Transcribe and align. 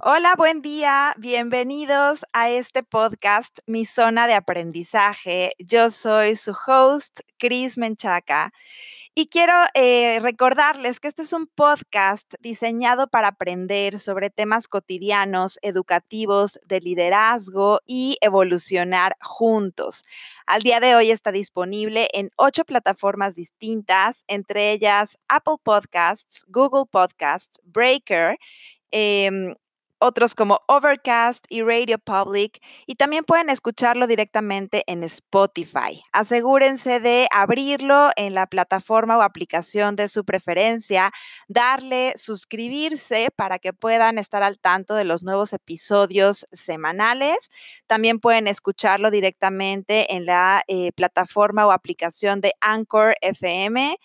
Hola, 0.00 0.36
buen 0.36 0.62
día. 0.62 1.12
Bienvenidos 1.18 2.24
a 2.32 2.50
este 2.50 2.84
podcast, 2.84 3.58
Mi 3.66 3.84
Zona 3.84 4.28
de 4.28 4.34
Aprendizaje. 4.34 5.54
Yo 5.58 5.90
soy 5.90 6.36
su 6.36 6.54
host, 6.66 7.18
Cris 7.36 7.76
Menchaca. 7.76 8.52
Y 9.16 9.26
quiero 9.26 9.52
eh, 9.74 10.20
recordarles 10.20 11.00
que 11.00 11.08
este 11.08 11.22
es 11.22 11.32
un 11.32 11.48
podcast 11.48 12.32
diseñado 12.38 13.08
para 13.08 13.26
aprender 13.28 13.98
sobre 13.98 14.30
temas 14.30 14.68
cotidianos, 14.68 15.58
educativos, 15.62 16.60
de 16.64 16.80
liderazgo 16.80 17.80
y 17.84 18.18
evolucionar 18.20 19.16
juntos. 19.20 20.04
Al 20.46 20.62
día 20.62 20.78
de 20.78 20.94
hoy 20.94 21.10
está 21.10 21.32
disponible 21.32 22.08
en 22.12 22.30
ocho 22.36 22.64
plataformas 22.64 23.34
distintas, 23.34 24.22
entre 24.28 24.70
ellas 24.70 25.18
Apple 25.26 25.56
Podcasts, 25.60 26.44
Google 26.46 26.84
Podcasts, 26.88 27.60
Breaker, 27.64 28.38
em, 28.92 29.54
otros 29.98 30.34
como 30.34 30.60
Overcast 30.66 31.44
y 31.48 31.62
Radio 31.62 31.98
Public 31.98 32.62
y 32.86 32.94
también 32.94 33.24
pueden 33.24 33.50
escucharlo 33.50 34.06
directamente 34.06 34.84
en 34.86 35.04
Spotify. 35.04 36.02
Asegúrense 36.12 37.00
de 37.00 37.28
abrirlo 37.30 38.10
en 38.16 38.34
la 38.34 38.46
plataforma 38.46 39.16
o 39.18 39.22
aplicación 39.22 39.96
de 39.96 40.08
su 40.08 40.24
preferencia, 40.24 41.12
darle 41.48 42.14
suscribirse 42.16 43.30
para 43.34 43.58
que 43.58 43.72
puedan 43.72 44.18
estar 44.18 44.42
al 44.42 44.58
tanto 44.58 44.94
de 44.94 45.04
los 45.04 45.22
nuevos 45.22 45.52
episodios 45.52 46.46
semanales. 46.52 47.50
También 47.86 48.20
pueden 48.20 48.46
escucharlo 48.46 49.10
directamente 49.10 50.14
en 50.14 50.26
la 50.26 50.62
eh, 50.68 50.92
plataforma 50.92 51.66
o 51.66 51.72
aplicación 51.72 52.40
de 52.40 52.52
Anchor 52.60 53.16
FM. 53.20 53.98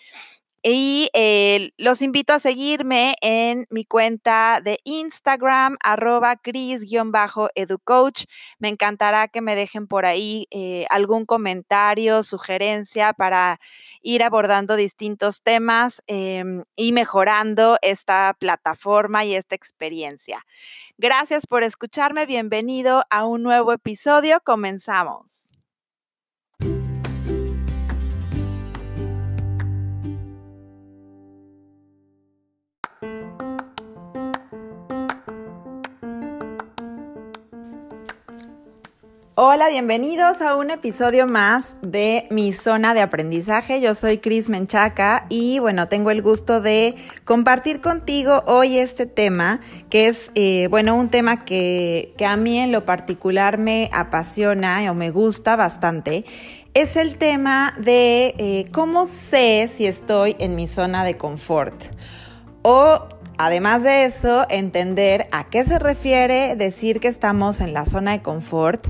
Y 0.66 1.10
eh, 1.14 1.72
los 1.78 2.02
invito 2.02 2.32
a 2.32 2.40
seguirme 2.40 3.16
en 3.20 3.68
mi 3.70 3.84
cuenta 3.84 4.62
de 4.64 4.80
Instagram, 4.86 5.76
arroba 5.84 6.38
cris-educoach. 6.38 8.24
Me 8.60 8.70
encantará 8.70 9.28
que 9.28 9.42
me 9.42 9.58
dejen 9.58 9.88
por 9.88 10.06
ahí 10.06 10.48
eh, 10.52 10.86
algún 10.90 11.26
comentario, 11.26 12.24
sugerencia 12.24 13.12
para 13.12 13.60
ir 14.02 14.24
abordando 14.24 14.78
distintos 14.78 15.42
temas 15.42 16.02
em, 16.08 16.64
y 16.78 16.94
mejorando 16.94 17.78
esta 17.82 18.34
plataforma 18.40 19.26
y 19.26 19.36
esta 19.36 19.56
experiencia. 19.56 20.46
Gracias 20.98 21.46
por 21.46 21.64
escucharme. 21.64 22.26
Bienvenido 22.26 23.04
a 23.10 23.26
un 23.26 23.44
nuevo 23.44 23.74
episodio. 23.74 24.40
Comenzamos. 24.46 25.53
Hola, 39.46 39.68
bienvenidos 39.68 40.42
a 40.42 40.56
un 40.56 40.72
episodio 40.72 41.28
más 41.28 41.76
de 41.82 42.28
mi 42.32 42.54
zona 42.54 42.94
de 42.94 43.02
aprendizaje. 43.02 43.82
Yo 43.82 43.94
soy 43.94 44.20
Cris 44.20 44.48
Menchaca 44.48 45.26
y 45.28 45.60
bueno, 45.60 45.90
tengo 45.90 46.12
el 46.12 46.22
gusto 46.22 46.62
de 46.62 46.96
compartir 47.26 47.82
contigo 47.82 48.46
hoy 48.48 48.78
este 48.78 49.06
tema, 49.06 49.60
que 49.90 50.08
es, 50.08 50.32
eh, 50.36 50.68
bueno, 50.70 50.96
un 50.96 51.10
tema 51.10 51.44
que, 51.44 52.14
que 52.18 52.26
a 52.26 52.38
mí 52.38 52.58
en 52.58 52.72
lo 52.72 52.86
particular 52.86 53.58
me 53.58 53.90
apasiona 53.92 54.90
o 54.90 54.94
me 54.94 55.12
gusta 55.12 55.58
bastante. 55.58 56.24
Es 56.74 56.96
el 56.96 57.18
tema 57.18 57.74
de 57.78 58.36
eh, 58.38 58.68
cómo 58.72 59.08
sé 59.08 59.70
si 59.76 59.88
estoy 59.88 60.38
en 60.40 60.56
mi 60.56 60.70
zona 60.70 61.04
de 61.04 61.18
confort. 61.18 61.76
O 62.62 63.10
Además 63.38 63.82
de 63.82 64.06
eso, 64.06 64.46
entender 64.50 65.28
a 65.32 65.46
qué 65.46 65.64
se 65.64 65.80
refiere 65.80 66.56
decir 66.56 67.00
que 67.00 67.08
estamos 67.08 67.62
en 67.62 67.74
la 67.74 67.86
zona 67.86 68.12
de 68.12 68.22
confort 68.22 68.88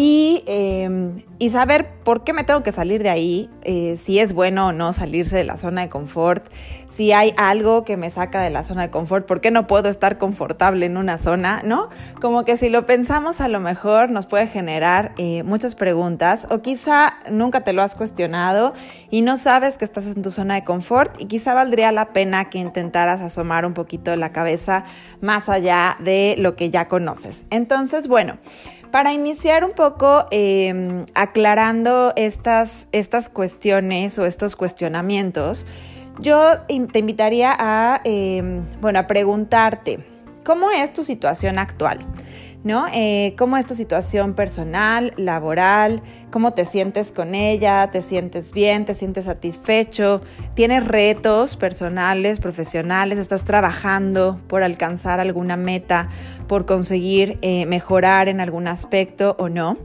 y, 0.00 0.44
em, 0.46 1.16
y, 1.40 1.50
saber 1.50 1.90
por 2.04 2.22
qué 2.22 2.32
me 2.32 2.44
tengo 2.44 2.62
que 2.62 2.70
salir 2.70 3.02
de 3.02 3.10
ahí, 3.10 3.50
eh, 3.62 3.96
si 4.00 4.20
es 4.20 4.32
bueno 4.32 4.68
o 4.68 4.72
no 4.72 4.92
salirse 4.92 5.36
de 5.36 5.42
la 5.42 5.56
zona 5.56 5.80
de 5.80 5.88
confort, 5.88 6.52
si 6.88 7.10
hay 7.10 7.34
algo 7.36 7.84
que 7.84 7.96
me 7.96 8.08
saca 8.08 8.40
de 8.40 8.48
la 8.50 8.62
zona 8.62 8.82
de 8.82 8.90
confort, 8.90 9.26
por 9.26 9.40
qué 9.40 9.50
no 9.50 9.66
puedo 9.66 9.88
estar 9.88 10.16
confortable 10.16 10.86
en 10.86 10.98
una 10.98 11.18
zona, 11.18 11.62
¿no? 11.64 11.88
Como 12.20 12.44
que 12.44 12.56
si 12.56 12.68
lo 12.68 12.86
pensamos 12.86 13.40
a 13.40 13.48
lo 13.48 13.58
mejor 13.58 14.08
nos 14.08 14.26
puede 14.26 14.46
generar 14.46 15.14
eh, 15.18 15.42
muchas 15.42 15.74
preguntas 15.74 16.46
o 16.48 16.62
quizá 16.62 17.14
nunca 17.28 17.64
te 17.64 17.72
lo 17.72 17.82
has 17.82 17.96
cuestionado 17.96 18.74
y 19.10 19.22
no 19.22 19.36
sabes 19.36 19.78
que 19.78 19.84
estás 19.84 20.06
en 20.06 20.22
tu 20.22 20.30
zona 20.30 20.54
de 20.54 20.62
confort 20.62 21.20
y 21.20 21.24
quizá 21.24 21.54
valdría 21.54 21.90
la 21.90 22.12
pena 22.12 22.50
que 22.50 22.58
intentaras 22.58 23.20
asomar 23.20 23.66
un 23.66 23.74
poquito 23.74 24.14
la 24.14 24.30
cabeza 24.30 24.84
más 25.20 25.48
allá 25.48 25.96
de 25.98 26.36
lo 26.38 26.54
que 26.54 26.70
ya 26.70 26.86
conoces. 26.86 27.48
Entonces, 27.50 28.06
bueno. 28.06 28.38
Para 28.90 29.12
iniciar 29.12 29.64
un 29.64 29.72
poco 29.72 30.26
em, 30.30 31.04
aclarando 31.14 32.12
estas, 32.16 32.88
estas 32.92 33.28
cuestiones 33.28 34.18
o 34.18 34.24
estos 34.24 34.56
cuestionamientos, 34.56 35.66
yo 36.20 36.60
te 36.66 36.98
invitaría 36.98 37.54
a, 37.58 38.00
em, 38.04 38.64
bueno, 38.80 39.00
a 39.00 39.06
preguntarte, 39.06 40.06
¿cómo 40.42 40.70
es 40.70 40.92
tu 40.92 41.04
situación 41.04 41.58
actual? 41.58 41.98
¿No? 42.68 42.86
Eh, 42.92 43.34
¿Cómo 43.38 43.56
es 43.56 43.64
tu 43.64 43.74
situación 43.74 44.34
personal, 44.34 45.14
laboral? 45.16 46.02
¿Cómo 46.30 46.52
te 46.52 46.66
sientes 46.66 47.12
con 47.12 47.34
ella? 47.34 47.90
¿Te 47.90 48.02
sientes 48.02 48.52
bien? 48.52 48.84
¿Te 48.84 48.94
sientes 48.94 49.24
satisfecho? 49.24 50.20
¿Tienes 50.52 50.86
retos 50.86 51.56
personales, 51.56 52.40
profesionales? 52.40 53.18
¿Estás 53.18 53.44
trabajando 53.44 54.38
por 54.48 54.62
alcanzar 54.62 55.18
alguna 55.18 55.56
meta, 55.56 56.10
por 56.46 56.66
conseguir 56.66 57.38
eh, 57.40 57.64
mejorar 57.64 58.28
en 58.28 58.38
algún 58.38 58.68
aspecto 58.68 59.34
o 59.38 59.48
no? 59.48 59.78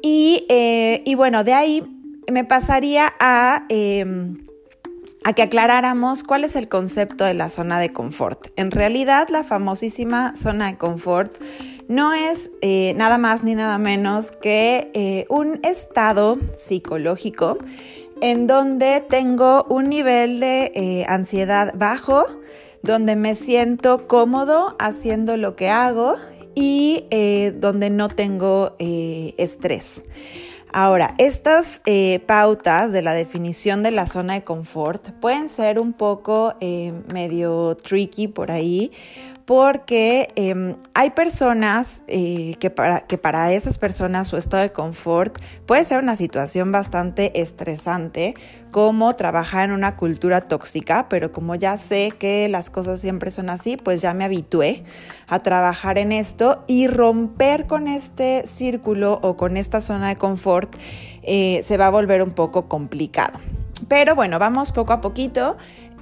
Y, 0.00 0.46
eh, 0.48 1.02
y 1.04 1.16
bueno, 1.16 1.42
de 1.42 1.54
ahí 1.54 1.82
me 2.30 2.44
pasaría 2.44 3.12
a 3.18 3.64
em, 3.68 4.38
a 5.24 5.32
que 5.32 5.42
aclaráramos 5.42 6.22
cuál 6.22 6.44
es 6.44 6.54
el 6.54 6.68
concepto 6.68 7.24
de 7.24 7.32
la 7.32 7.48
zona 7.48 7.80
de 7.80 7.92
confort. 7.92 8.48
En 8.56 8.70
realidad, 8.70 9.28
la 9.30 9.42
famosísima 9.42 10.36
zona 10.36 10.66
de 10.66 10.76
confort 10.76 11.42
no 11.88 12.12
es 12.12 12.50
eh, 12.60 12.92
nada 12.96 13.16
más 13.16 13.42
ni 13.42 13.54
nada 13.54 13.78
menos 13.78 14.32
que 14.32 14.90
eh, 14.92 15.26
un 15.30 15.60
estado 15.62 16.38
psicológico 16.54 17.56
en 18.20 18.46
donde 18.46 19.00
tengo 19.00 19.64
un 19.68 19.88
nivel 19.88 20.40
de 20.40 20.72
eh, 20.74 21.04
ansiedad 21.08 21.72
bajo, 21.74 22.24
donde 22.82 23.16
me 23.16 23.34
siento 23.34 24.06
cómodo 24.06 24.76
haciendo 24.78 25.38
lo 25.38 25.56
que 25.56 25.70
hago 25.70 26.16
y 26.54 27.04
donde 27.58 27.90
no 27.90 28.08
tengo 28.08 28.76
estrés. 28.78 30.04
Ahora, 30.76 31.14
estas 31.18 31.80
pautas 32.26 32.90
de 32.90 33.00
la 33.00 33.14
definición 33.14 33.84
de 33.84 33.92
la 33.92 34.06
zona 34.06 34.34
de 34.34 34.42
confort 34.42 35.12
pueden 35.20 35.48
ser 35.48 35.78
un 35.78 35.92
poco 35.92 36.54
medio 37.06 37.76
tricky 37.76 38.26
por 38.26 38.50
ahí 38.50 38.90
porque 39.44 40.32
em, 40.36 40.76
hay 40.94 41.10
personas 41.10 42.02
eh, 42.06 42.56
que, 42.60 42.70
para, 42.70 43.00
que 43.00 43.18
para 43.18 43.52
esas 43.52 43.78
personas 43.78 44.28
su 44.28 44.36
estado 44.36 44.62
de 44.62 44.72
confort 44.72 45.38
puede 45.66 45.84
ser 45.84 45.98
una 45.98 46.16
situación 46.16 46.72
bastante 46.72 47.40
estresante, 47.40 48.34
como 48.70 49.14
trabajar 49.14 49.66
en 49.66 49.72
una 49.72 49.96
cultura 49.96 50.40
tóxica, 50.40 51.08
pero 51.08 51.30
como 51.30 51.54
ya 51.54 51.76
sé 51.76 52.12
que 52.18 52.48
las 52.48 52.70
cosas 52.70 53.00
siempre 53.00 53.30
son 53.30 53.50
así, 53.50 53.76
pues 53.76 54.00
ya 54.00 54.14
me 54.14 54.24
habitué 54.24 54.82
a 55.28 55.40
trabajar 55.40 55.98
en 55.98 56.12
esto 56.12 56.64
y 56.66 56.86
romper 56.86 57.66
con 57.66 57.86
este 57.86 58.46
círculo 58.46 59.20
o 59.22 59.36
con 59.36 59.56
esta 59.56 59.80
zona 59.80 60.08
de 60.08 60.16
confort 60.16 60.74
eh, 61.22 61.60
se 61.64 61.76
va 61.76 61.86
a 61.86 61.90
volver 61.90 62.22
un 62.22 62.32
poco 62.32 62.66
complicado. 62.68 63.38
Pero 63.88 64.14
bueno, 64.14 64.38
vamos 64.38 64.72
poco 64.72 64.92
a 64.92 65.00
poquito. 65.00 65.56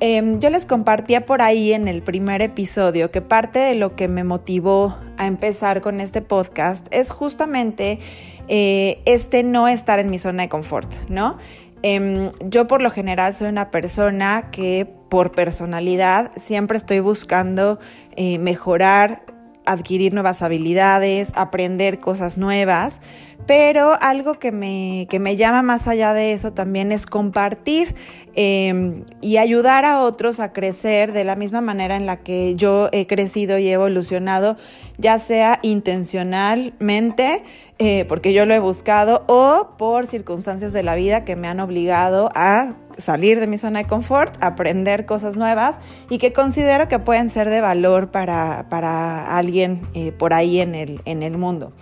Em, 0.05 0.41
yo 0.41 0.51
les 0.51 0.67
compartía 0.67 1.27
por 1.27 1.43
ahí 1.43 1.73
en 1.73 1.87
el 1.87 2.03
primer 2.03 2.43
episodio 2.43 3.13
que 3.13 3.21
parte 3.21 3.61
de 3.61 3.77
lo 3.77 3.95
que 3.95 4.09
me 4.09 4.25
motivó 4.25 4.99
a 5.17 5.29
empezar 5.29 5.81
con 5.81 6.01
este 6.01 6.23
podcast 6.23 6.89
es 6.91 7.13
justamente 7.13 8.01
eh, 8.49 9.01
este 9.07 9.45
no 9.45 9.69
estar 9.69 10.01
en 10.01 10.11
mi 10.11 10.19
zona 10.19 10.43
de 10.43 10.49
confort, 10.49 10.93
¿no? 11.09 11.39
Em, 11.85 12.33
yo 12.45 12.67
por 12.67 12.83
lo 12.83 12.91
general 12.91 13.37
soy 13.37 13.49
una 13.49 13.71
persona 13.71 14.51
que 14.51 14.93
por 15.09 15.31
personalidad 15.31 16.33
siempre 16.35 16.79
estoy 16.79 16.99
buscando 16.99 17.79
eh, 18.17 18.41
mejorar, 18.41 19.25
adquirir 19.67 20.15
nuevas 20.15 20.43
habilidades, 20.43 21.31
aprender 21.37 22.01
cosas 22.01 22.39
nuevas, 22.39 23.01
pero 23.47 23.97
algo 24.01 24.39
que 24.39 24.53
me, 24.53 25.07
que 25.11 25.19
me 25.19 25.37
llama 25.37 25.63
más 25.63 25.89
allá 25.89 26.15
de 26.15 26.33
eso 26.33 26.53
también 26.53 26.93
es 26.93 27.07
compartir 27.07 27.95
em, 28.35 29.05
y 29.21 29.37
ayudar 29.37 29.85
a 29.85 30.01
otros 30.01 30.41
a 30.41 30.53
crecer 30.53 31.13
de 31.13 31.25
la 31.25 31.37
misma 31.37 31.61
manera 31.61 31.97
en 31.97 32.07
la 32.07 32.19
que 32.19 32.55
yo 32.55 32.89
he 32.93 33.07
crecido 33.07 33.59
y 33.59 33.69
he 33.69 33.73
evolucionado, 33.73 34.57
ya 34.99 35.19
sea 35.19 35.59
intencionalmente, 35.63 37.43
eh, 37.79 38.05
porque 38.09 38.33
yo 38.33 38.47
lo 38.47 38.55
he 38.55 38.61
buscado, 38.61 39.25
o 39.27 39.71
por 39.77 40.07
circunstancias 40.07 40.73
de 40.73 40.83
la 40.83 40.95
vida 40.95 41.25
que 41.25 41.37
me 41.37 41.49
han 41.49 41.61
obligado 41.61 42.29
a 42.35 42.77
salir 42.97 43.41
de 43.41 43.47
mi 43.47 43.59
zona 43.59 43.81
de 43.81 43.87
confort, 43.87 44.37
aprender 44.41 45.07
cosas 45.07 45.37
nuevas 45.37 45.79
y 46.09 46.19
que 46.19 46.33
considero 46.33 46.89
que 46.89 46.99
pueden 46.99 47.31
ser 47.31 47.51
de 47.51 47.61
valor 47.61 48.11
para, 48.11 49.37
alguien 49.37 49.83
eh, 49.95 50.13
por 50.13 50.33
ahí 50.33 50.61
en 50.61 50.75
el, 50.75 51.01
en 51.07 51.23
el 51.23 51.37
mundo. 51.39 51.73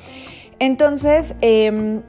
Entonces, 0.60 1.34
em, 1.40 2.02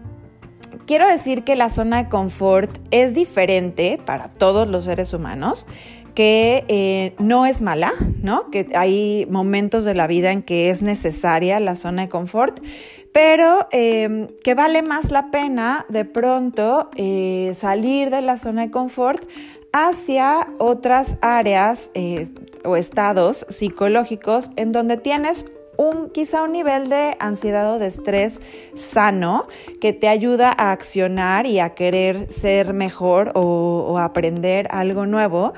quiero 0.86 1.08
decir 1.08 1.44
que 1.44 1.56
la 1.56 1.70
zona 1.70 2.04
de 2.04 2.10
confort 2.10 2.70
es 2.92 3.16
diferente 3.16 4.00
para 4.06 4.32
todos 4.32 4.68
los 4.68 4.86
seres 4.86 5.14
humanos 5.14 5.66
que 6.14 6.66
eh, 6.68 7.16
no 7.20 7.46
es 7.46 7.62
mala, 7.62 7.94
¿no? 8.22 8.50
Que 8.52 8.68
hay 8.76 9.26
momentos 9.30 9.86
de 9.86 9.94
la 9.94 10.08
vida 10.08 10.32
en 10.32 10.44
que 10.44 10.70
es 10.70 10.82
necesaria 10.82 11.60
la 11.62 11.78
zona 11.78 12.04
de 12.04 12.10
confort, 12.10 12.60
pero 13.14 13.68
em, 13.72 14.28
que 14.44 14.54
vale 14.54 14.82
más 14.82 15.12
la 15.12 15.32
pena 15.32 15.86
de 15.88 16.04
pronto 16.04 16.90
eh, 16.96 17.54
salir 17.56 18.10
de 18.10 18.22
la 18.22 18.38
zona 18.38 18.64
de 18.64 18.72
confort 18.72 19.24
hacia 19.74 20.50
otras 20.60 21.18
áreas 21.22 21.92
eh, 21.94 22.30
o 22.66 22.76
estados 22.76 23.46
psicológicos 23.50 24.52
en 24.58 24.74
donde 24.74 24.98
tienes 24.98 25.46
un, 25.78 26.10
quizá 26.10 26.44
un 26.44 26.52
nivel 26.52 26.90
de 26.90 27.16
ansiedad 27.20 27.74
o 27.74 27.80
de 27.80 27.88
estrés 27.88 28.42
sano 28.76 29.48
que 29.80 29.94
te 29.94 30.08
ayuda 30.08 30.54
a 30.56 30.72
accionar 30.72 31.46
y 31.46 31.60
a 31.60 31.74
querer 31.74 32.26
ser 32.26 32.74
mejor 32.74 33.32
o, 33.36 33.98
aprender 33.98 34.68
algo 34.72 35.06
nuevo. 35.06 35.54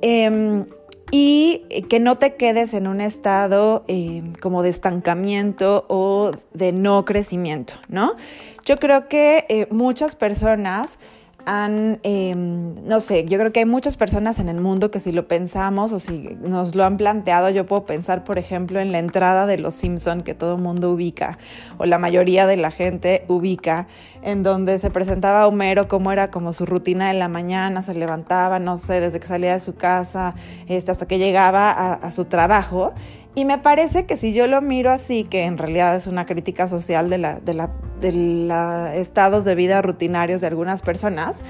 Em, 0.00 0.66
y 1.14 1.66
que 1.90 2.00
no 2.00 2.16
te 2.16 2.36
quedes 2.36 2.72
en 2.72 2.86
un 2.86 3.02
estado 3.02 3.84
em, 3.86 4.32
como 4.34 4.62
de 4.62 4.70
estancamiento 4.70 5.84
o 5.88 6.32
de 6.54 6.72
no 6.72 7.04
crecimiento, 7.04 7.74
¿no? 7.88 8.16
Yo 8.64 8.78
creo 8.78 9.08
que 9.08 9.44
eh, 9.50 9.66
muchas 9.70 10.16
personas 10.16 10.98
han, 11.46 12.00
em, 12.02 12.74
no 12.86 13.00
sé, 13.00 13.24
yo 13.24 13.38
creo 13.38 13.52
que 13.52 13.60
hay 13.60 13.66
muchas 13.66 13.96
personas 13.96 14.38
en 14.38 14.48
el 14.48 14.60
mundo 14.60 14.90
que 14.90 15.00
si 15.00 15.12
lo 15.12 15.28
pensamos 15.28 15.92
o 15.92 15.98
si 15.98 16.36
nos 16.40 16.74
lo 16.74 16.84
han 16.84 16.96
planteado, 16.96 17.50
yo 17.50 17.66
puedo 17.66 17.84
pensar, 17.84 18.24
por 18.24 18.38
ejemplo, 18.38 18.80
en 18.80 18.92
la 18.92 18.98
entrada 18.98 19.46
de 19.46 19.58
Los 19.58 19.74
Simpson 19.74 20.22
que 20.22 20.34
todo 20.34 20.58
mundo 20.58 20.90
ubica, 20.92 21.38
o 21.78 21.86
la 21.86 21.98
mayoría 21.98 22.46
de 22.46 22.56
la 22.56 22.70
gente 22.70 23.24
ubica, 23.28 23.86
en 24.22 24.42
donde 24.42 24.78
se 24.78 24.90
presentaba 24.90 25.46
Homero 25.46 25.88
como 25.88 26.12
era 26.12 26.30
como 26.30 26.52
su 26.52 26.66
rutina 26.66 27.08
de 27.08 27.14
la 27.14 27.28
mañana, 27.28 27.82
se 27.82 27.94
levantaba, 27.94 28.58
no 28.58 28.78
sé, 28.78 29.00
desde 29.00 29.20
que 29.20 29.26
salía 29.26 29.52
de 29.54 29.60
su 29.60 29.74
casa 29.74 30.34
este, 30.68 30.90
hasta 30.90 31.06
que 31.06 31.18
llegaba 31.18 31.70
a 31.70 32.10
su 32.10 32.24
trabajo. 32.26 32.92
Y 33.34 33.44
me 33.46 33.58
parece 33.58 34.04
que 34.04 34.16
si 34.16 34.34
yo 34.34 34.46
lo 34.46 34.60
miro 34.60 34.90
así, 34.90 35.24
que 35.24 35.44
en 35.44 35.56
realidad 35.56 35.96
es 35.96 36.06
una 36.06 36.26
crítica 36.26 36.68
social 36.68 37.08
de 37.08 37.18
la, 37.18 37.40
de 37.40 37.54
la, 37.54 37.70
de 38.00 38.12
los 38.12 38.90
estados 38.90 39.44
de 39.44 39.54
vida 39.54 39.80
rutinarios 39.80 40.42
de 40.42 40.48
algunas 40.48 40.82
personas, 40.82 41.42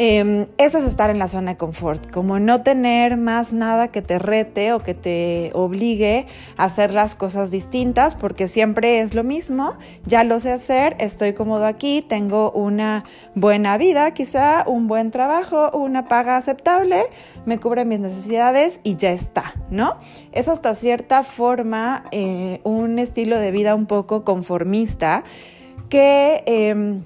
Em, 0.00 0.46
eso 0.58 0.78
es 0.78 0.84
estar 0.84 1.10
en 1.10 1.18
la 1.18 1.26
zona 1.26 1.54
de 1.54 1.56
confort, 1.56 2.08
como 2.12 2.38
no 2.38 2.62
tener 2.62 3.16
más 3.16 3.52
nada 3.52 3.88
que 3.88 4.00
te 4.00 4.20
rete 4.20 4.72
o 4.72 4.80
que 4.80 4.94
te 4.94 5.50
obligue 5.54 6.24
a 6.56 6.66
hacer 6.66 6.92
las 6.92 7.16
cosas 7.16 7.50
distintas, 7.50 8.14
porque 8.14 8.46
siempre 8.46 9.00
es 9.00 9.16
lo 9.16 9.24
mismo, 9.24 9.72
ya 10.06 10.22
lo 10.22 10.38
sé 10.38 10.52
hacer, 10.52 10.96
estoy 11.00 11.32
cómodo 11.32 11.66
aquí, 11.66 12.00
tengo 12.00 12.52
una 12.52 13.02
buena 13.34 13.76
vida, 13.76 14.14
quizá 14.14 14.62
un 14.68 14.86
buen 14.86 15.10
trabajo, 15.10 15.72
una 15.72 16.06
paga 16.06 16.36
aceptable, 16.36 17.02
me 17.44 17.58
cubre 17.58 17.84
mis 17.84 17.98
necesidades 17.98 18.78
y 18.84 18.94
ya 18.94 19.10
está, 19.10 19.52
¿no? 19.68 19.96
Es 20.30 20.46
hasta 20.46 20.76
cierta 20.76 21.24
forma 21.24 22.04
eh, 22.12 22.60
un 22.62 23.00
estilo 23.00 23.36
de 23.40 23.50
vida 23.50 23.74
un 23.74 23.86
poco 23.86 24.22
conformista 24.22 25.24
que... 25.88 26.44
Em, 26.46 27.02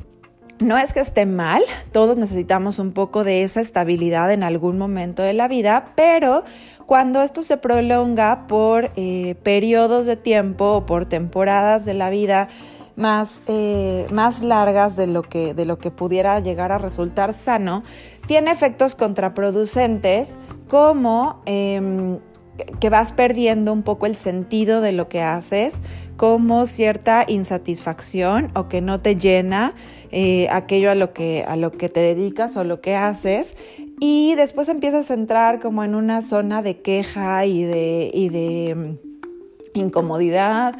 no 0.62 0.78
es 0.78 0.92
que 0.92 1.00
esté 1.00 1.26
mal, 1.26 1.62
todos 1.90 2.16
necesitamos 2.16 2.78
un 2.78 2.92
poco 2.92 3.24
de 3.24 3.42
esa 3.42 3.60
estabilidad 3.60 4.32
en 4.32 4.42
algún 4.42 4.78
momento 4.78 5.22
de 5.22 5.32
la 5.32 5.48
vida, 5.48 5.92
pero 5.96 6.44
cuando 6.86 7.22
esto 7.22 7.42
se 7.42 7.56
prolonga 7.56 8.46
por 8.46 8.92
eh, 8.96 9.34
periodos 9.42 10.06
de 10.06 10.16
tiempo 10.16 10.72
o 10.72 10.86
por 10.86 11.06
temporadas 11.06 11.84
de 11.84 11.94
la 11.94 12.10
vida 12.10 12.48
más, 12.96 13.42
eh, 13.46 14.06
más 14.10 14.42
largas 14.42 14.96
de 14.96 15.06
lo, 15.06 15.22
que, 15.22 15.54
de 15.54 15.64
lo 15.64 15.78
que 15.78 15.90
pudiera 15.90 16.38
llegar 16.40 16.72
a 16.72 16.78
resultar 16.78 17.34
sano, 17.34 17.82
tiene 18.26 18.50
efectos 18.50 18.94
contraproducentes 18.94 20.36
como 20.68 21.42
em, 21.46 22.18
que 22.80 22.90
vas 22.90 23.12
perdiendo 23.12 23.72
un 23.72 23.82
poco 23.82 24.06
el 24.06 24.16
sentido 24.16 24.80
de 24.80 24.92
lo 24.92 25.08
que 25.08 25.22
haces, 25.22 25.80
como 26.16 26.66
cierta 26.66 27.24
insatisfacción 27.26 28.50
o 28.54 28.68
que 28.68 28.80
no 28.80 29.00
te 29.00 29.16
llena 29.16 29.74
eh, 30.12 30.46
aquello 30.50 30.90
a 30.90 30.94
lo, 30.94 31.12
que, 31.12 31.44
a 31.46 31.56
lo 31.56 31.72
que 31.72 31.88
te 31.88 32.00
dedicas 32.00 32.56
o 32.56 32.64
lo 32.64 32.80
que 32.80 32.94
haces. 32.94 33.56
Y 33.98 34.34
después 34.34 34.68
empiezas 34.68 35.10
a 35.10 35.14
entrar 35.14 35.58
como 35.58 35.82
en 35.84 35.94
una 35.94 36.22
zona 36.22 36.62
de 36.62 36.80
queja 36.80 37.44
y 37.46 37.64
de, 37.64 38.10
y 38.12 38.28
de 38.28 38.74
mm, 38.74 39.78
incomodidad 39.78 40.76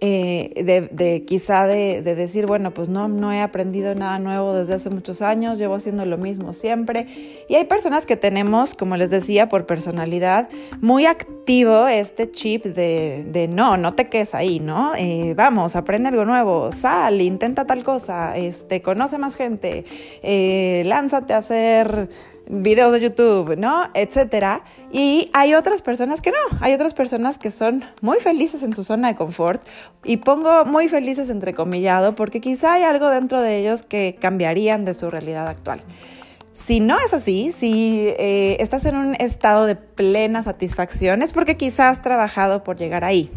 eh, 0.00 0.88
de, 0.92 1.24
quizá 1.24 1.66
de, 1.66 2.02
decir, 2.02 2.46
bueno, 2.46 2.74
pues 2.74 2.88
no, 2.88 3.08
no 3.08 3.32
he 3.32 3.40
aprendido 3.40 3.94
nada 3.94 4.18
nuevo 4.18 4.54
desde 4.54 4.74
hace 4.74 4.90
muchos 4.90 5.22
años, 5.22 5.58
llevo 5.58 5.74
haciendo 5.74 6.04
lo 6.04 6.18
mismo 6.18 6.52
siempre. 6.52 7.06
Y 7.48 7.54
hay 7.54 7.64
personas 7.64 8.04
que 8.04 8.16
tenemos, 8.16 8.74
como 8.74 8.96
les 8.96 9.10
decía, 9.10 9.48
por 9.48 9.66
personalidad, 9.66 10.48
muy 10.80 11.06
activo 11.06 11.86
este 11.88 12.30
chip 12.30 12.64
de, 12.64 13.48
no, 13.48 13.76
no 13.76 13.94
te 13.94 14.06
quedes 14.06 14.34
ahí, 14.34 14.60
¿no? 14.60 14.92
Eh, 14.96 15.34
vamos, 15.34 15.76
aprende 15.76 16.08
algo 16.08 16.24
nuevo, 16.24 16.72
sal, 16.72 17.20
intenta 17.22 17.64
tal 17.64 17.82
cosa, 17.82 18.36
este, 18.36 18.82
conoce 18.82 19.18
más 19.18 19.36
gente, 19.36 19.84
eh, 20.22 20.82
lánzate 20.86 21.32
a 21.32 21.38
hacer 21.38 22.10
videos 22.48 22.92
de 22.92 23.00
YouTube, 23.00 23.56
¿no? 23.56 23.88
Etcétera. 23.94 24.62
Y 24.92 25.30
hay 25.32 25.54
otras 25.54 25.82
personas 25.82 26.20
que 26.20 26.30
no, 26.30 26.58
hay 26.60 26.72
otras 26.72 26.94
personas 26.94 27.38
que 27.38 27.50
son 27.50 27.84
muy 28.00 28.18
felices 28.18 28.62
en 28.62 28.74
su 28.74 28.84
zona 28.84 29.08
de 29.08 29.16
confort 29.16 29.62
y 30.04 30.18
pongo 30.18 30.64
muy 30.64 30.88
felices 30.88 31.30
entrecomillado 31.30 32.14
porque 32.14 32.40
quizá 32.40 32.74
hay 32.74 32.84
algo 32.84 33.08
dentro 33.08 33.40
de 33.40 33.58
ellos 33.58 33.82
que 33.82 34.16
cambiarían 34.20 34.84
de 34.84 34.94
su 34.94 35.10
realidad 35.10 35.48
actual. 35.48 35.82
Si 36.52 36.80
no 36.80 36.98
es 36.98 37.12
así, 37.12 37.52
si 37.52 38.06
eh, 38.18 38.56
estás 38.60 38.86
en 38.86 38.96
un 38.96 39.14
estado 39.16 39.66
de 39.66 39.76
plena 39.76 40.42
satisfacción, 40.42 41.20
es 41.20 41.34
porque 41.34 41.58
quizás 41.58 41.98
has 41.98 42.02
trabajado 42.02 42.64
por 42.64 42.78
llegar 42.78 43.04
ahí, 43.04 43.30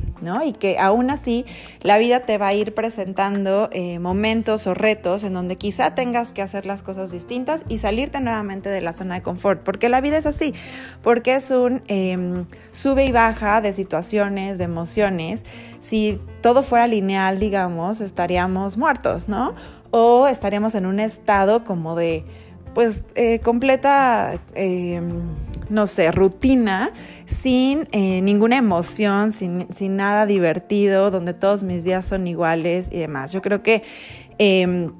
Y 0.45 0.53
que 0.53 0.77
aún 0.79 1.09
así 1.09 1.45
la 1.81 1.97
vida 1.97 2.21
te 2.21 2.37
va 2.37 2.47
a 2.47 2.53
ir 2.53 2.73
presentando 2.73 3.69
eh, 3.71 3.99
momentos 3.99 4.67
o 4.67 4.73
retos 4.73 5.23
en 5.23 5.33
donde 5.33 5.57
quizá 5.57 5.95
tengas 5.95 6.33
que 6.33 6.41
hacer 6.41 6.65
las 6.65 6.83
cosas 6.83 7.11
distintas 7.11 7.61
y 7.67 7.79
salirte 7.79 8.19
nuevamente 8.19 8.69
de 8.69 8.81
la 8.81 8.93
zona 8.93 9.15
de 9.15 9.21
confort, 9.21 9.61
porque 9.63 9.89
la 9.89 10.01
vida 10.01 10.17
es 10.17 10.25
así, 10.25 10.53
porque 11.01 11.35
es 11.35 11.51
un 11.51 11.81
em, 11.87 12.45
sube 12.71 13.05
y 13.05 13.11
baja 13.11 13.61
de 13.61 13.73
situaciones, 13.73 14.57
de 14.57 14.65
emociones. 14.65 15.43
Si 15.79 16.19
todo 16.41 16.63
fuera 16.63 16.87
lineal, 16.87 17.39
digamos, 17.39 18.01
estaríamos 18.01 18.77
muertos, 18.77 19.27
¿no? 19.27 19.53
O 19.91 20.27
estaríamos 20.27 20.75
en 20.75 20.85
un 20.85 20.99
estado 20.99 21.63
como 21.63 21.95
de 21.95 22.25
pues 22.73 23.05
eh, 23.15 23.39
completa, 23.39 24.39
em, 24.53 25.35
no 25.69 25.87
sé, 25.87 26.11
rutina, 26.11 26.91
sin 27.25 27.87
eh, 27.91 28.21
ninguna 28.21 28.57
emoción, 28.57 29.31
sin, 29.31 29.67
sin, 29.73 29.95
nada 29.95 30.25
divertido, 30.25 31.11
donde 31.11 31.33
todos 31.33 31.63
mis 31.63 31.83
días 31.83 32.05
son 32.05 32.27
iguales 32.27 32.89
y 32.91 32.97
demás. 32.97 33.31
Yo 33.31 33.41
creo 33.41 33.63
que 33.63 33.83
em, 34.37 34.91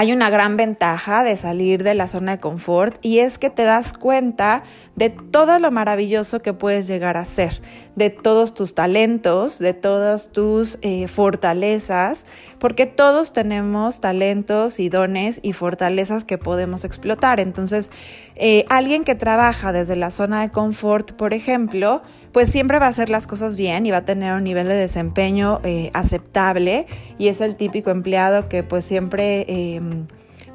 hay 0.00 0.12
una 0.12 0.30
gran 0.30 0.56
ventaja 0.56 1.24
de 1.24 1.36
salir 1.36 1.82
de 1.82 1.92
la 1.92 2.08
zona 2.08 2.36
de 2.36 2.40
confort 2.40 2.96
y 3.04 3.18
es 3.18 3.36
que 3.36 3.50
te 3.50 3.64
das 3.64 3.92
cuenta 3.92 4.62
de 4.96 5.10
todo 5.10 5.58
lo 5.58 5.70
maravilloso 5.70 6.40
que 6.40 6.54
puedes 6.54 6.86
llegar 6.86 7.18
a 7.18 7.26
ser, 7.26 7.60
de 7.96 8.08
todos 8.08 8.54
tus 8.54 8.74
talentos, 8.74 9.58
de 9.58 9.74
todas 9.74 10.32
tus 10.32 10.78
eh, 10.80 11.06
fortalezas, 11.06 12.24
porque 12.58 12.86
todos 12.86 13.34
tenemos 13.34 14.00
talentos 14.00 14.80
y 14.80 14.88
dones 14.88 15.38
y 15.42 15.52
fortalezas 15.52 16.24
que 16.24 16.38
podemos 16.38 16.84
explotar. 16.86 17.38
Entonces, 17.38 17.90
eh, 18.36 18.64
alguien 18.70 19.04
que 19.04 19.14
trabaja 19.14 19.70
desde 19.70 19.96
la 19.96 20.10
zona 20.10 20.40
de 20.40 20.48
confort, 20.48 21.12
por 21.12 21.34
ejemplo, 21.34 22.00
pues 22.32 22.48
siempre 22.48 22.78
va 22.78 22.86
a 22.86 22.90
hacer 22.90 23.10
las 23.10 23.26
cosas 23.26 23.54
bien 23.54 23.84
y 23.84 23.90
va 23.90 23.98
a 23.98 24.04
tener 24.06 24.32
un 24.32 24.44
nivel 24.44 24.66
de 24.66 24.76
desempeño 24.76 25.60
eh, 25.62 25.90
aceptable 25.92 26.86
y 27.18 27.28
es 27.28 27.42
el 27.42 27.56
típico 27.56 27.90
empleado 27.90 28.48
que 28.48 28.62
pues 28.62 28.86
siempre... 28.86 29.69
Em, 29.76 30.06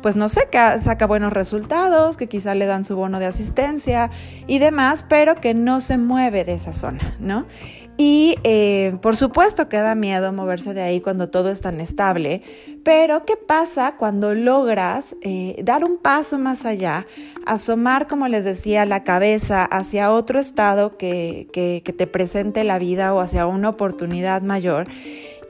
pues 0.05 0.15
no 0.15 0.29
sé, 0.29 0.47
que 0.51 0.59
saca 0.81 1.07
buenos 1.07 1.33
resultados, 1.33 2.15
que 2.15 2.27
quizá 2.27 2.53
le 2.53 2.67
dan 2.67 2.85
su 2.85 2.95
bono 2.95 3.19
de 3.19 3.25
asistencia 3.25 4.11
y 4.45 4.59
demás, 4.59 5.03
pero 5.09 5.33
que 5.41 5.55
no 5.55 5.81
se 5.81 5.97
mueve 5.97 6.45
de 6.45 6.53
esa 6.53 6.73
zona, 6.73 7.15
¿no? 7.19 7.47
Y 7.97 8.35
eh, 8.43 8.97
por 9.01 9.15
supuesto 9.15 9.67
que 9.67 9.77
da 9.77 9.95
miedo 9.95 10.33
moverse 10.33 10.73
de 10.73 10.81
ahí 10.81 10.99
cuando 10.99 11.29
todo 11.29 11.49
es 11.49 11.61
tan 11.61 11.79
estable, 11.79 12.43
pero 12.83 13.25
¿qué 13.25 13.33
pasa 13.35 13.95
cuando 13.97 14.35
logras 14.35 15.15
eh, 15.21 15.55
dar 15.63 15.83
un 15.83 15.97
paso 15.97 16.37
más 16.37 16.65
allá, 16.65 17.07
asomar, 17.47 18.07
como 18.07 18.27
les 18.27 18.43
decía, 18.43 18.85
la 18.85 19.03
cabeza 19.03 19.63
hacia 19.63 20.11
otro 20.11 20.39
estado 20.39 20.97
que, 20.97 21.47
que, 21.51 21.81
que 21.83 21.93
te 21.93 22.05
presente 22.05 22.63
la 22.63 22.77
vida 22.77 23.13
o 23.13 23.21
hacia 23.21 23.47
una 23.47 23.69
oportunidad 23.69 24.41
mayor? 24.41 24.87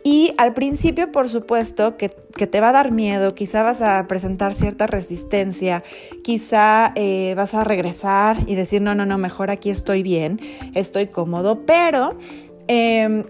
Y 0.07 0.35
al 0.37 0.53
principio, 0.53 1.11
por 1.11 1.29
supuesto, 1.29 1.97
que, 1.97 2.09
te 2.09 2.61
va 2.61 2.69
a 2.69 2.71
dar 2.71 2.91
miedo, 2.91 3.33
quizá 3.33 3.63
vas 3.63 3.81
a 3.81 4.05
presentar 4.05 4.53
cierta 4.53 4.85
resistencia, 4.85 5.83
quizá 6.23 6.91
eh, 6.93 7.33
vas 7.35 7.55
a 7.55 7.63
regresar 7.63 8.37
y 8.45 8.53
decir, 8.53 8.83
no, 8.83 8.93
no, 8.93 9.07
no, 9.07 9.17
mejor 9.17 9.49
aquí 9.49 9.71
estoy 9.71 10.03
bien, 10.03 10.39
estoy 10.75 11.07
cómodo, 11.07 11.65
pero... 11.65 12.19
Em, 12.67 13.23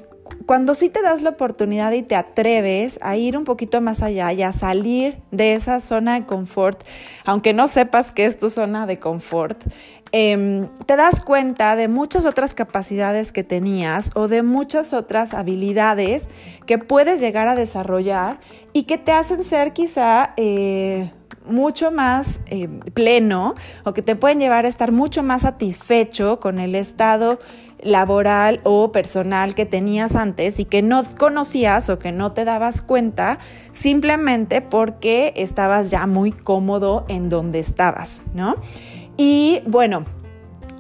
cuando 0.45 0.75
sí 0.75 0.89
te 0.89 1.01
das 1.01 1.21
la 1.21 1.31
oportunidad 1.31 1.91
y 1.91 2.01
te 2.01 2.15
atreves 2.15 2.99
a 3.01 3.15
ir 3.15 3.37
un 3.37 3.43
poquito 3.43 3.79
más 3.81 4.01
allá 4.01 4.33
y 4.33 4.41
a 4.41 4.51
salir 4.51 5.19
de 5.31 5.53
esa 5.53 5.79
zona 5.79 6.15
de 6.15 6.25
confort, 6.25 6.83
aunque 7.25 7.53
no 7.53 7.67
sepas 7.67 8.11
qué 8.11 8.25
es 8.25 8.37
tu 8.37 8.49
zona 8.49 8.85
de 8.85 8.99
confort, 8.99 9.63
Em, 10.11 10.67
te 10.85 10.95
das 10.95 11.21
cuenta 11.21 11.75
de 11.75 11.87
muchas 11.87 12.25
otras 12.25 12.53
capacidades 12.53 13.31
que 13.31 13.43
tenías 13.43 14.11
o 14.15 14.27
de 14.27 14.43
muchas 14.43 14.93
otras 14.93 15.33
habilidades 15.33 16.29
que 16.65 16.77
puedes 16.77 17.19
llegar 17.19 17.47
a 17.47 17.55
desarrollar 17.55 18.39
y 18.71 18.83
que 18.83 18.97
te 18.97 19.11
hacen 19.11 19.43
ser 19.43 19.73
quizá... 19.73 20.33
Eh, 20.37 21.11
mucho 21.47 21.91
más 21.91 22.41
eh, 22.47 22.67
pleno 22.95 23.53
o 23.83 23.93
que 23.93 24.01
te 24.01 24.15
pueden 24.15 24.39
llevar 24.39 24.65
a 24.65 24.67
estar 24.67 24.91
mucho 24.91 25.21
más 25.21 25.43
satisfecho 25.43 26.39
con 26.39 26.59
el 26.59 26.73
estado 26.73 27.39
laboral 27.83 28.61
o 28.63 28.91
personal 28.91 29.53
que 29.53 29.65
tenías 29.65 30.15
antes 30.15 30.59
y 30.59 30.65
que 30.65 30.81
no 30.81 31.03
conocías 31.17 31.89
o 31.89 31.99
que 31.99 32.11
no 32.11 32.31
te 32.31 32.45
dabas 32.45 32.81
cuenta 32.81 33.37
simplemente 33.73 34.61
porque 34.61 35.33
estabas 35.35 35.91
ya 35.91 36.07
muy 36.07 36.31
cómodo 36.31 37.05
en 37.09 37.29
donde 37.29 37.59
estabas, 37.59 38.23
¿no? 38.33 38.55
Y 39.17 39.61
bueno, 39.65 40.05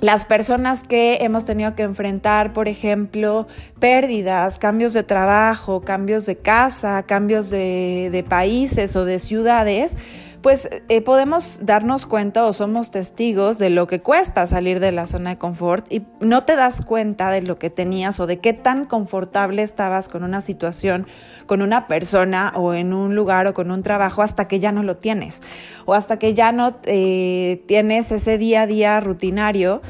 las 0.01 0.25
personas 0.25 0.83
que 0.83 1.19
hemos 1.21 1.45
tenido 1.45 1.73
que 1.75 1.83
enfrentar, 1.83 2.53
por 2.53 2.67
ejemplo, 2.67 3.47
pérdidas, 3.79 4.59
cambios 4.59 4.93
de 4.93 5.03
trabajo, 5.03 5.81
cambios 5.81 6.25
de 6.25 6.35
casa, 6.37 7.03
cambios 7.03 7.49
de, 7.49 8.25
países 8.27 8.95
o 8.95 9.05
de 9.05 9.19
ciudades, 9.19 9.97
pues 10.45 10.69
eh, 10.89 11.01
podemos 11.01 11.57
darnos 11.63 12.05
cuenta 12.05 12.45
o 12.45 12.53
somos 12.53 12.91
testigos 12.91 13.57
de 13.57 13.71
lo 13.71 13.87
que 13.87 14.03
cuesta 14.03 14.45
salir 14.45 14.79
de 14.79 14.91
la 14.91 15.07
zona 15.07 15.31
de 15.31 15.37
confort 15.39 15.91
y 15.91 16.03
no 16.19 16.43
te 16.43 16.55
das 16.55 16.81
cuenta 16.81 17.31
de 17.31 17.41
lo 17.41 17.57
que 17.57 17.71
tenías 17.71 18.19
o 18.19 18.27
de 18.27 18.37
qué 18.37 18.53
tan 18.53 18.85
confortable 18.85 19.63
estabas 19.63 20.07
con 20.07 20.23
una 20.23 20.41
situación, 20.41 21.07
con 21.47 21.63
una 21.63 21.87
persona 21.87 22.53
o 22.55 22.75
en 22.75 22.93
un 22.93 23.15
lugar 23.15 23.47
o 23.47 23.55
con 23.55 23.71
un 23.71 23.81
trabajo 23.81 24.21
hasta 24.21 24.47
que 24.47 24.59
ya 24.59 24.71
no 24.71 24.83
lo 24.83 24.97
tienes 24.97 25.41
o 25.85 25.95
hasta 25.95 26.19
que 26.19 26.35
ya 26.35 26.51
no 26.51 26.77
eh, 26.83 27.63
tienes 27.67 28.11
ese 28.11 28.37
día 28.37 28.61
a 28.61 28.67
día 28.67 28.99
rutinario 28.99 29.81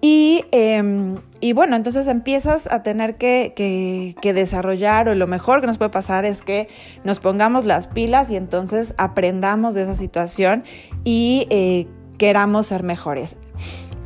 y, 0.00 0.44
em, 0.50 1.18
y, 1.40 1.52
bueno, 1.52 1.76
entonces 1.76 2.06
empiezas 2.06 2.66
a 2.70 2.82
tener 2.82 3.16
que, 3.16 3.52
que, 4.20 4.32
desarrollar, 4.32 5.08
o 5.08 5.14
lo 5.14 5.26
mejor 5.26 5.60
que 5.60 5.66
nos 5.66 5.78
puede 5.78 5.90
pasar 5.90 6.24
es 6.24 6.42
que 6.42 6.68
nos 7.04 7.20
pongamos 7.20 7.66
las 7.66 7.88
pilas 7.88 8.30
y 8.30 8.36
entonces 8.36 8.94
aprendamos 8.98 9.74
de 9.74 9.82
esa 9.82 9.94
situación 9.94 10.64
y 11.04 11.46
eh, 11.50 11.86
queramos 12.18 12.66
ser 12.66 12.82
mejores. 12.82 13.40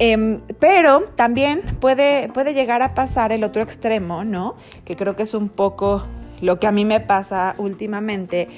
Em, 0.01 0.41
pero 0.59 1.05
también 1.15 1.79
puede, 1.81 2.29
puede 2.29 2.53
llegar 2.53 2.83
a 2.83 2.95
pasar 2.95 3.31
el 3.31 3.45
otro 3.45 3.63
extremo, 3.63 4.25
¿no? 4.25 4.57
Que 4.85 4.97
creo 4.97 5.15
que 5.15 5.23
es 5.23 5.35
un 5.35 5.49
poco 5.49 6.05
lo 6.41 6.61
que 6.61 6.67
a 6.67 6.73
mí 6.73 6.85
me 6.85 7.01
pasa 7.01 7.55
últimamente 7.59 8.49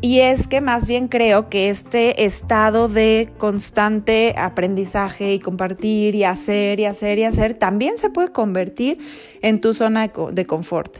y 0.00 0.20
es 0.20 0.46
que 0.46 0.60
más 0.60 0.86
bien 0.86 1.08
creo 1.08 1.48
que 1.48 1.70
este 1.70 2.24
estado 2.24 2.88
de 2.88 3.30
constante 3.36 4.32
aprendizaje 4.38 5.34
y 5.34 5.40
compartir 5.40 6.14
y 6.14 6.22
hacer 6.22 6.78
y 6.78 6.84
hacer 6.84 7.18
y 7.18 7.24
hacer 7.24 7.54
también 7.54 7.98
se 7.98 8.08
puede 8.08 8.30
convertir 8.30 8.98
en 9.42 9.60
tu 9.60 9.74
zona 9.74 10.08
de 10.30 10.46
confort. 10.46 10.98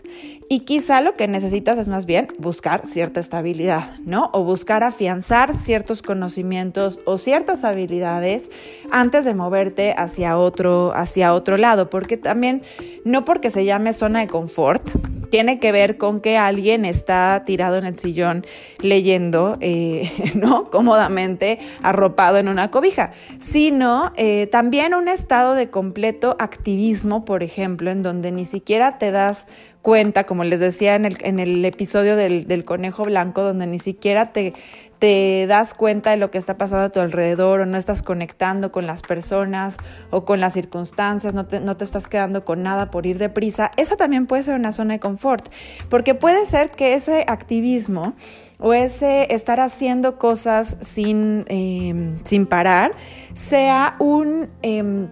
Y 0.51 0.61
quizá 0.61 1.01
lo 1.01 1.15
que 1.15 1.29
necesitas 1.29 1.79
es 1.79 1.89
más 1.91 2.07
bien 2.07 2.27
buscar 2.39 2.87
cierta 2.87 3.21
estabilidad, 3.21 3.99
¿no? 4.05 4.31
O 4.33 4.43
buscar 4.43 4.83
afianzar 4.83 5.57
ciertos 5.57 6.03
conocimientos 6.03 6.99
o 7.05 7.19
ciertas 7.19 7.63
habilidades 7.65 8.51
antes 8.91 9.25
de 9.25 9.35
moverte 9.35 9.95
hacia 9.97 10.39
otro, 10.39 10.93
hacia 10.95 11.35
otro 11.35 11.57
lado. 11.57 11.91
Porque 11.91 12.17
también, 12.17 12.63
no 13.05 13.25
porque 13.25 13.51
se 13.51 13.65
llame 13.65 13.93
zona 13.93 14.21
de 14.21 14.27
confort, 14.27 14.89
tiene 15.31 15.59
que 15.59 15.73
ver 15.73 15.99
con 15.99 16.21
que 16.21 16.37
alguien 16.37 16.85
está 16.85 17.43
tirado 17.45 17.77
en 17.77 17.85
el 17.85 17.99
sillón 17.99 18.47
leyendo, 18.81 19.59
eh, 19.61 20.11
¿no? 20.35 20.71
Cómodamente 20.71 21.59
arropado 21.83 22.39
en 22.39 22.49
una 22.49 22.71
cobija, 22.71 23.13
sino 23.41 24.13
eh, 24.17 24.47
también 24.47 24.95
un 24.95 25.09
estado 25.09 25.55
de 25.55 25.71
completo 25.71 26.37
activismo, 26.39 27.25
por 27.25 27.43
ejemplo, 27.43 27.91
en 27.91 28.03
donde 28.03 28.33
ni 28.33 28.47
siquiera 28.47 28.99
te 28.99 29.11
das 29.11 29.47
cuenta, 29.83 30.25
como 30.25 30.45
les 30.45 30.61
decía 30.61 30.97
en 30.97 31.07
el, 31.39 31.65
episodio 31.65 32.17
del, 32.17 32.65
conejo 32.65 33.05
blanco, 33.05 33.43
donde 33.43 33.67
ni 33.67 33.79
siquiera 33.79 34.33
te, 34.33 34.53
te 34.99 35.47
das 35.47 35.75
cuenta 35.75 36.11
de 36.11 36.17
lo 36.17 36.31
que 36.31 36.39
está 36.39 36.57
pasando 36.57 36.87
a 36.87 36.89
tu 36.91 37.01
alrededor 37.01 37.61
o 37.61 37.67
no 37.67 37.77
estás 37.79 38.03
conectando 38.03 38.73
con 38.73 38.87
las 38.87 39.03
personas 39.03 39.77
o 40.11 40.25
con 40.25 40.41
las 40.41 40.55
circunstancias, 40.55 41.35
no 41.35 41.47
te, 41.47 41.61
no 41.61 41.77
te 41.77 41.85
estás 41.85 42.09
quedando 42.09 42.45
con 42.45 42.63
nada 42.63 42.91
por 42.91 43.07
ir 43.07 43.19
deprisa, 43.19 43.71
esa 43.77 43.97
también 43.97 44.27
puede 44.27 44.43
ser 44.43 44.57
una 44.57 44.73
zona 44.73 44.95
de 44.95 45.01
confort, 45.01 45.49
porque 45.89 46.15
puede 46.15 46.47
ser 46.47 46.71
que 46.71 46.95
ese 46.95 47.25
activismo 47.29 48.15
o 48.59 48.75
ese 48.75 49.33
estar 49.33 49.61
haciendo 49.61 50.19
cosas 50.19 50.77
sin, 50.81 51.45
em, 51.49 52.19
sin 52.25 52.47
parar 52.47 52.93
sea 53.35 53.97
un... 53.99 54.49
Em, 54.63 55.09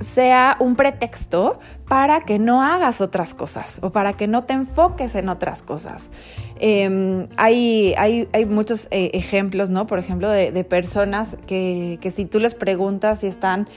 sea 0.00 0.56
un 0.60 0.76
pretexto 0.76 1.58
para 1.88 2.20
que 2.20 2.38
no 2.38 2.62
hagas 2.62 3.00
otras 3.00 3.34
cosas 3.34 3.78
o 3.82 3.90
para 3.90 4.14
que 4.14 4.26
no 4.26 4.44
te 4.44 4.52
enfoques 4.52 5.14
en 5.14 5.28
otras 5.28 5.62
cosas. 5.62 6.10
Em, 6.58 7.28
hay, 7.36 7.94
hay, 7.96 8.28
hay, 8.32 8.46
muchos 8.46 8.88
eh, 8.90 9.10
ejemplos, 9.14 9.70
¿no? 9.70 9.86
Por 9.86 9.98
ejemplo, 9.98 10.28
de, 10.28 10.64
personas 10.64 11.36
que, 11.46 11.98
que, 12.00 12.10
si 12.10 12.24
tú 12.24 12.40
les 12.40 12.54
preguntas 12.54 13.20
si 13.20 13.26
están 13.26 13.68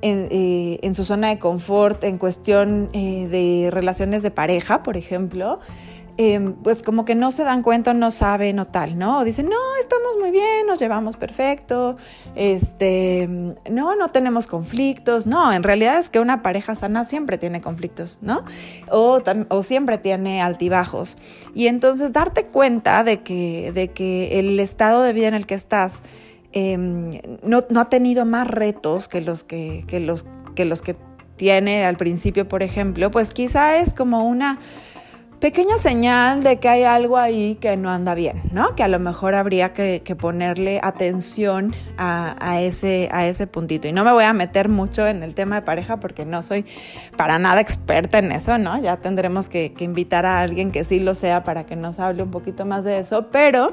en, 0.00 0.28
eh, 0.30 0.78
en, 0.82 0.94
su 0.94 1.04
zona 1.04 1.28
de 1.28 1.38
confort 1.38 2.04
en 2.04 2.18
cuestión 2.18 2.88
eh, 2.92 3.28
de 3.28 3.70
relaciones 3.70 4.22
de 4.22 4.30
pareja, 4.30 4.82
por 4.82 4.96
ejemplo, 4.96 5.58
Em, 6.20 6.54
pues 6.54 6.82
como 6.82 7.04
que 7.04 7.14
no 7.14 7.30
se 7.30 7.44
dan 7.44 7.62
cuenta, 7.62 7.94
no 7.94 8.10
saben 8.10 8.58
o 8.58 8.66
tal, 8.66 8.98
¿no? 8.98 9.20
O 9.20 9.24
dicen, 9.24 9.48
no, 9.48 9.76
estamos 9.80 10.16
muy 10.18 10.32
bien, 10.32 10.66
nos 10.66 10.80
llevamos 10.80 11.16
perfecto, 11.16 11.96
este, 12.34 13.28
no, 13.70 13.94
no 13.94 14.08
tenemos 14.08 14.48
conflictos. 14.48 15.26
No, 15.26 15.52
en 15.52 15.62
realidad 15.62 16.00
es 16.00 16.08
que 16.08 16.18
una 16.18 16.42
pareja 16.42 16.74
sana 16.74 17.04
siempre 17.04 17.38
tiene 17.38 17.60
conflictos, 17.60 18.18
¿no? 18.20 18.44
O, 18.90 19.22
o 19.48 19.62
siempre 19.62 19.96
tiene 19.96 20.42
altibajos. 20.42 21.16
Y 21.54 21.68
entonces 21.68 22.12
darte 22.12 22.42
cuenta 22.42 23.04
de 23.04 23.20
que, 23.22 23.70
de 23.70 23.92
que 23.92 24.40
el 24.40 24.58
estado 24.58 25.02
de 25.02 25.12
vida 25.12 25.28
en 25.28 25.34
el 25.34 25.46
que 25.46 25.54
estás 25.54 26.02
em, 26.50 27.10
no, 27.44 27.60
no, 27.70 27.80
ha 27.80 27.88
tenido 27.88 28.24
más 28.24 28.48
retos 28.48 29.06
que 29.06 29.20
los 29.20 29.44
que, 29.44 29.84
que, 29.86 30.00
los, 30.00 30.26
que 30.56 30.64
los 30.64 30.82
que 30.82 30.96
tiene 31.36 31.84
al 31.84 31.96
principio, 31.96 32.48
por 32.48 32.64
ejemplo, 32.64 33.12
pues 33.12 33.32
quizá 33.32 33.76
es 33.76 33.94
como 33.94 34.26
una 34.26 34.58
pequeña 35.40 35.78
señal 35.78 36.42
de 36.42 36.58
que 36.58 36.68
hay 36.68 36.82
algo 36.82 37.16
ahí 37.16 37.56
que 37.56 37.76
no 37.76 37.90
anda 37.90 38.14
bien, 38.14 38.42
¿no? 38.52 38.74
Que 38.74 38.82
a 38.82 38.88
lo 38.88 38.98
mejor 38.98 39.34
habría 39.34 39.72
que, 39.72 40.02
ponerle 40.18 40.80
atención 40.82 41.74
a, 41.96 42.60
ese, 42.60 43.08
a 43.12 43.26
ese 43.26 43.46
puntito. 43.46 43.86
Y 43.86 43.92
no 43.92 44.04
me 44.04 44.12
voy 44.12 44.24
a 44.24 44.32
meter 44.32 44.68
mucho 44.68 45.06
en 45.06 45.22
el 45.22 45.34
tema 45.34 45.56
de 45.56 45.62
pareja 45.62 46.00
porque 46.00 46.24
no 46.24 46.42
soy 46.42 46.64
para 47.16 47.38
nada 47.38 47.60
experta 47.60 48.18
en 48.18 48.32
eso, 48.32 48.58
¿no? 48.58 48.80
Ya 48.80 48.96
tendremos 48.96 49.48
que, 49.48 49.74
invitar 49.78 50.26
a 50.26 50.40
alguien 50.40 50.72
que 50.72 50.84
sí 50.84 50.98
lo 50.98 51.14
sea 51.14 51.44
para 51.44 51.64
que 51.64 51.76
nos 51.76 52.00
hable 52.00 52.22
un 52.22 52.30
poquito 52.30 52.64
más 52.64 52.84
de 52.84 52.98
eso. 52.98 53.28
Pero 53.30 53.72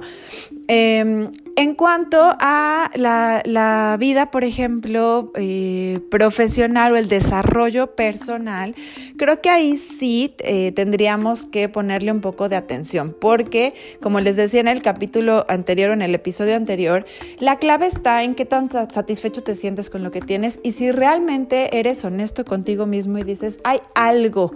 em, 0.67 1.31
en 1.57 1.73
cuanto 1.73 2.35
a 2.39 2.91
la, 2.95 3.95
vida, 3.99 4.29
por 4.29 4.43
ejemplo, 4.43 5.31
eh, 5.35 6.01
profesional 6.11 6.93
o 6.93 6.95
el 6.97 7.07
desarrollo 7.07 7.95
personal, 7.95 8.75
creo 9.17 9.41
que 9.41 9.49
ahí 9.49 9.77
sí 9.77 10.35
eh, 10.39 10.73
tendríamos 10.73 11.45
que 11.45 11.69
ponerle 11.69 12.11
un 12.11 12.19
poco 12.19 12.49
de 12.49 12.57
atención, 12.57 13.15
porque, 13.19 13.73
como 14.01 14.19
les 14.19 14.35
decía 14.35 14.59
en 14.59 14.67
el 14.67 14.81
capítulo 14.81 15.45
anterior, 15.47 15.91
en 15.91 16.01
el 16.01 16.13
episodio 16.13 16.55
anterior, 16.55 17.05
la 17.39 17.57
clave 17.57 17.87
está 17.87 18.23
en 18.23 18.35
qué 18.35 18.45
tan 18.45 18.69
satisfecho 18.69 19.41
te 19.41 19.55
sientes 19.55 19.89
con 19.89 20.03
lo 20.03 20.11
que 20.11 20.21
tienes 20.21 20.59
y 20.63 20.73
si 20.73 20.91
realmente 20.91 21.79
eres 21.79 22.03
honesto 22.03 22.43
contigo 22.43 22.85
mismo 22.85 23.17
y 23.17 23.23
dices, 23.23 23.59
hay 23.63 23.79
algo 23.93 24.51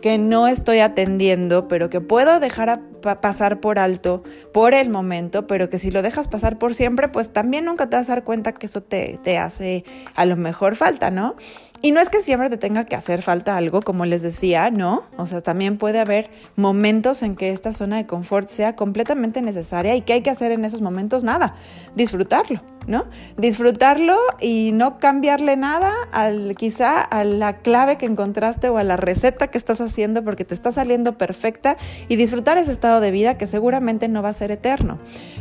que 0.00 0.18
no 0.18 0.48
estoy 0.48 0.80
atendiendo, 0.80 1.68
pero 1.68 1.90
que 1.90 2.00
puedo 2.00 2.40
dejar 2.40 2.80
pasar 3.20 3.60
por 3.60 3.78
alto 3.78 4.22
por 4.52 4.74
el 4.74 4.90
momento, 4.90 5.46
pero 5.46 5.70
que 5.70 5.78
si 5.78 5.90
lo 5.90 6.02
dejas 6.02 6.28
pasar 6.28 6.58
por 6.58 6.74
siempre, 6.74 7.08
pues 7.08 7.32
también 7.32 7.64
nunca 7.64 7.88
te 7.88 7.96
vas 7.96 8.10
a 8.10 8.14
dar 8.14 8.24
cuenta 8.24 8.52
que 8.52 8.66
eso 8.66 8.82
te, 8.82 9.18
te 9.22 9.38
hace 9.38 9.84
a 10.14 10.24
lo 10.24 10.36
mejor 10.36 10.76
falta, 10.76 11.10
¿no? 11.10 11.36
Y 11.82 11.92
no 11.92 12.00
es 12.00 12.10
que 12.10 12.20
siempre 12.20 12.50
te 12.50 12.58
tenga 12.58 12.84
que 12.84 12.94
hacer 12.94 13.22
falta 13.22 13.56
algo, 13.56 13.80
como 13.80 14.04
les 14.04 14.20
decía, 14.20 14.70
¿no? 14.70 15.04
O 15.16 15.26
sea, 15.26 15.40
también 15.40 15.78
puede 15.78 15.98
haber 15.98 16.30
momentos 16.54 17.22
en 17.22 17.36
que 17.36 17.50
esta 17.50 17.72
zona 17.72 17.96
de 17.96 18.06
confort 18.06 18.50
sea 18.50 18.76
completamente 18.76 19.40
necesaria 19.40 19.96
y 19.96 20.02
que 20.02 20.12
hay 20.12 20.20
que 20.20 20.28
hacer 20.28 20.52
en 20.52 20.66
esos 20.66 20.82
momentos 20.82 21.24
nada, 21.24 21.54
disfrutarlo, 21.96 22.60
¿no? 22.86 23.06
Disfrutarlo 23.38 24.18
y 24.42 24.72
no 24.74 24.98
cambiarle 24.98 25.56
nada 25.56 25.90
al 26.12 26.54
quizá 26.54 27.00
a 27.00 27.24
la 27.24 27.58
clave 27.62 27.96
que 27.96 28.04
encontraste 28.04 28.68
o 28.68 28.76
a 28.76 28.84
la 28.84 28.98
receta 28.98 29.48
que 29.48 29.56
estás 29.56 29.80
haciendo 29.80 30.22
porque 30.22 30.44
te 30.44 30.52
está 30.52 30.72
saliendo 30.72 31.16
perfecta 31.16 31.78
y 32.08 32.16
disfrutar 32.16 32.58
ese 32.58 32.72
estado 32.72 33.00
de 33.00 33.10
vida 33.10 33.38
que 33.38 33.46
seguramente 33.46 34.06
no 34.06 34.20
va 34.22 34.28
a 34.28 34.34
ser 34.34 34.50
eterno. 34.50 34.98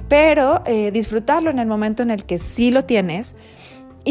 Pero 0.07 0.63
eh, 0.65 0.91
disfrutarlo 0.91 1.49
en 1.49 1.59
el 1.59 1.67
momento 1.67 2.01
en 2.01 2.11
el 2.11 2.23
que 2.23 2.39
sí 2.39 2.71
lo 2.71 2.85
tienes 2.85 3.35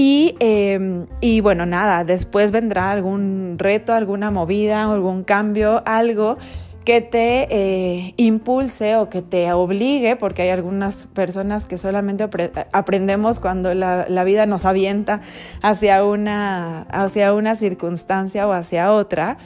Em, 0.01 1.07
y, 1.21 1.41
bueno, 1.41 1.67
nada, 1.67 2.05
después 2.05 2.53
vendrá 2.53 2.93
algún 2.93 3.57
reto, 3.59 3.93
alguna 3.93 4.31
movida, 4.31 4.85
algún 4.85 5.25
cambio, 5.25 5.83
algo 5.87 6.39
que 6.85 7.01
te 7.01 7.49
eh, 7.51 8.15
impulse 8.17 8.97
o 8.97 9.11
que 9.11 9.23
te 9.23 9.53
obligue, 9.53 10.15
porque 10.15 10.43
hay 10.43 10.51
algunas 10.51 11.09
personas 11.09 11.67
que 11.67 11.79
solamente 11.79 12.29
aprendemos 12.73 13.41
cuando 13.41 13.75
la, 13.75 14.07
la, 14.09 14.25
vida 14.25 14.47
nos 14.47 14.65
avienta 14.65 15.21
hacia 15.63 16.05
una, 16.05 16.83
hacia 16.83 17.35
una 17.35 17.57
circunstancia 17.57 18.47
o 18.47 18.53
hacia 18.53 18.93
otra. 18.93 19.37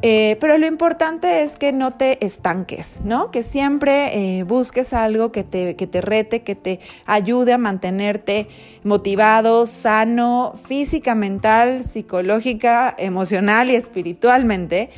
Eh, 0.00 0.36
pero 0.40 0.58
lo 0.58 0.66
importante 0.66 1.42
es 1.42 1.56
que 1.56 1.72
no 1.72 1.92
te 1.92 2.24
estanques, 2.24 2.98
¿no? 3.02 3.32
Que 3.32 3.42
siempre 3.42 4.38
eh, 4.38 4.44
busques 4.44 4.92
algo 4.92 5.32
que 5.32 5.42
te, 5.42 5.74
que 5.74 5.88
te 5.88 6.00
rete, 6.00 6.42
que 6.42 6.54
te 6.54 6.78
ayude 7.04 7.52
a 7.52 7.58
mantenerte 7.58 8.46
motivado, 8.84 9.66
sano, 9.66 10.54
física, 10.66 11.16
mental, 11.16 11.84
psicológica, 11.84 12.94
emocional 12.96 13.70
y 13.70 13.74
espiritualmente. 13.74 14.90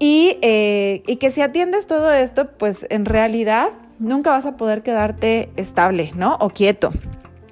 Y, 0.00 0.38
eh, 0.42 1.02
y 1.06 1.16
que 1.16 1.30
si 1.30 1.40
atiendes 1.40 1.86
todo 1.86 2.12
esto, 2.12 2.50
pues 2.58 2.86
en 2.90 3.04
realidad 3.04 3.68
nunca 4.00 4.30
vas 4.30 4.46
a 4.46 4.56
poder 4.56 4.82
quedarte 4.82 5.50
estable, 5.56 6.10
¿no? 6.16 6.36
O 6.40 6.50
quieto, 6.50 6.92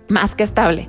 más 0.08 0.34
que 0.34 0.42
estable. 0.42 0.88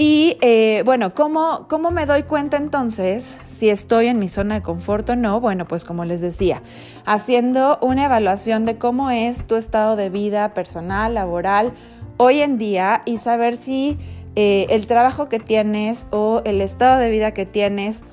Y 0.00 0.36
eh, 0.42 0.82
bueno, 0.84 1.12
¿cómo, 1.12 1.66
¿cómo 1.68 1.90
me 1.90 2.06
doy 2.06 2.22
cuenta 2.22 2.56
entonces 2.56 3.36
si 3.48 3.68
estoy 3.68 4.06
en 4.06 4.20
mi 4.20 4.28
zona 4.28 4.54
de 4.54 4.62
confort 4.62 5.10
o 5.10 5.16
no? 5.16 5.40
Bueno, 5.40 5.66
pues 5.66 5.84
como 5.84 6.04
les 6.04 6.20
decía, 6.20 6.62
haciendo 7.04 7.80
una 7.82 8.04
evaluación 8.04 8.64
de 8.64 8.78
cómo 8.78 9.10
es 9.10 9.44
tu 9.48 9.56
estado 9.56 9.96
de 9.96 10.08
vida 10.08 10.54
personal, 10.54 11.14
laboral, 11.14 11.72
hoy 12.16 12.42
en 12.42 12.58
día 12.58 13.02
y 13.06 13.18
saber 13.18 13.56
si 13.56 13.98
eh, 14.36 14.68
el 14.70 14.86
trabajo 14.86 15.28
que 15.28 15.40
tienes 15.40 16.06
o 16.12 16.42
el 16.44 16.60
estado 16.60 17.00
de 17.00 17.10
vida 17.10 17.34
que 17.34 17.44
tienes 17.44 18.04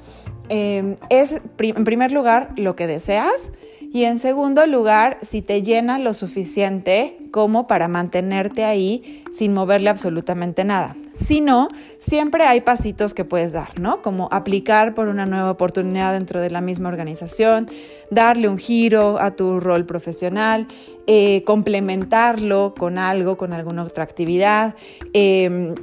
eh, 0.49 0.95
es 1.11 1.39
en 1.59 1.83
primer 1.83 2.11
lugar 2.11 2.51
lo 2.57 2.75
que 2.75 2.87
deseas 2.87 3.51
y 3.95 4.03
en 4.03 4.19
segundo 4.19 4.67
lugar, 4.67 5.19
si 5.21 5.41
te 5.41 5.63
llena 5.63 5.99
lo 5.99 6.13
suficiente 6.13 7.15
como 7.31 7.65
para 7.65 7.87
mantenerte 7.87 8.65
ahí 8.65 9.23
sin 9.31 9.53
moverle 9.53 9.89
absolutamente 9.89 10.65
nada. 10.65 10.97
Si 11.13 11.39
no, 11.39 11.69
siempre 11.97 12.43
hay 12.43 12.59
pasitos 12.59 13.13
que 13.13 13.23
puedes 13.23 13.53
dar, 13.53 13.79
¿no? 13.79 14.01
Como 14.01 14.27
aplicar 14.33 14.95
por 14.95 15.07
una 15.07 15.25
nueva 15.25 15.49
oportunidad 15.49 16.11
dentro 16.11 16.41
de 16.41 16.49
la 16.49 16.59
misma 16.59 16.89
organización, 16.89 17.69
darle 18.11 18.49
un 18.49 18.57
giro 18.57 19.17
a 19.17 19.31
tu 19.31 19.61
rol 19.61 19.85
profesional, 19.85 20.67
eh, 21.07 21.43
complementarlo 21.45 22.73
con 22.77 22.97
algo, 22.97 23.37
con 23.37 23.53
alguna 23.53 23.83
otra 23.83 24.03
actividad. 24.03 24.75
Em, 25.13 25.73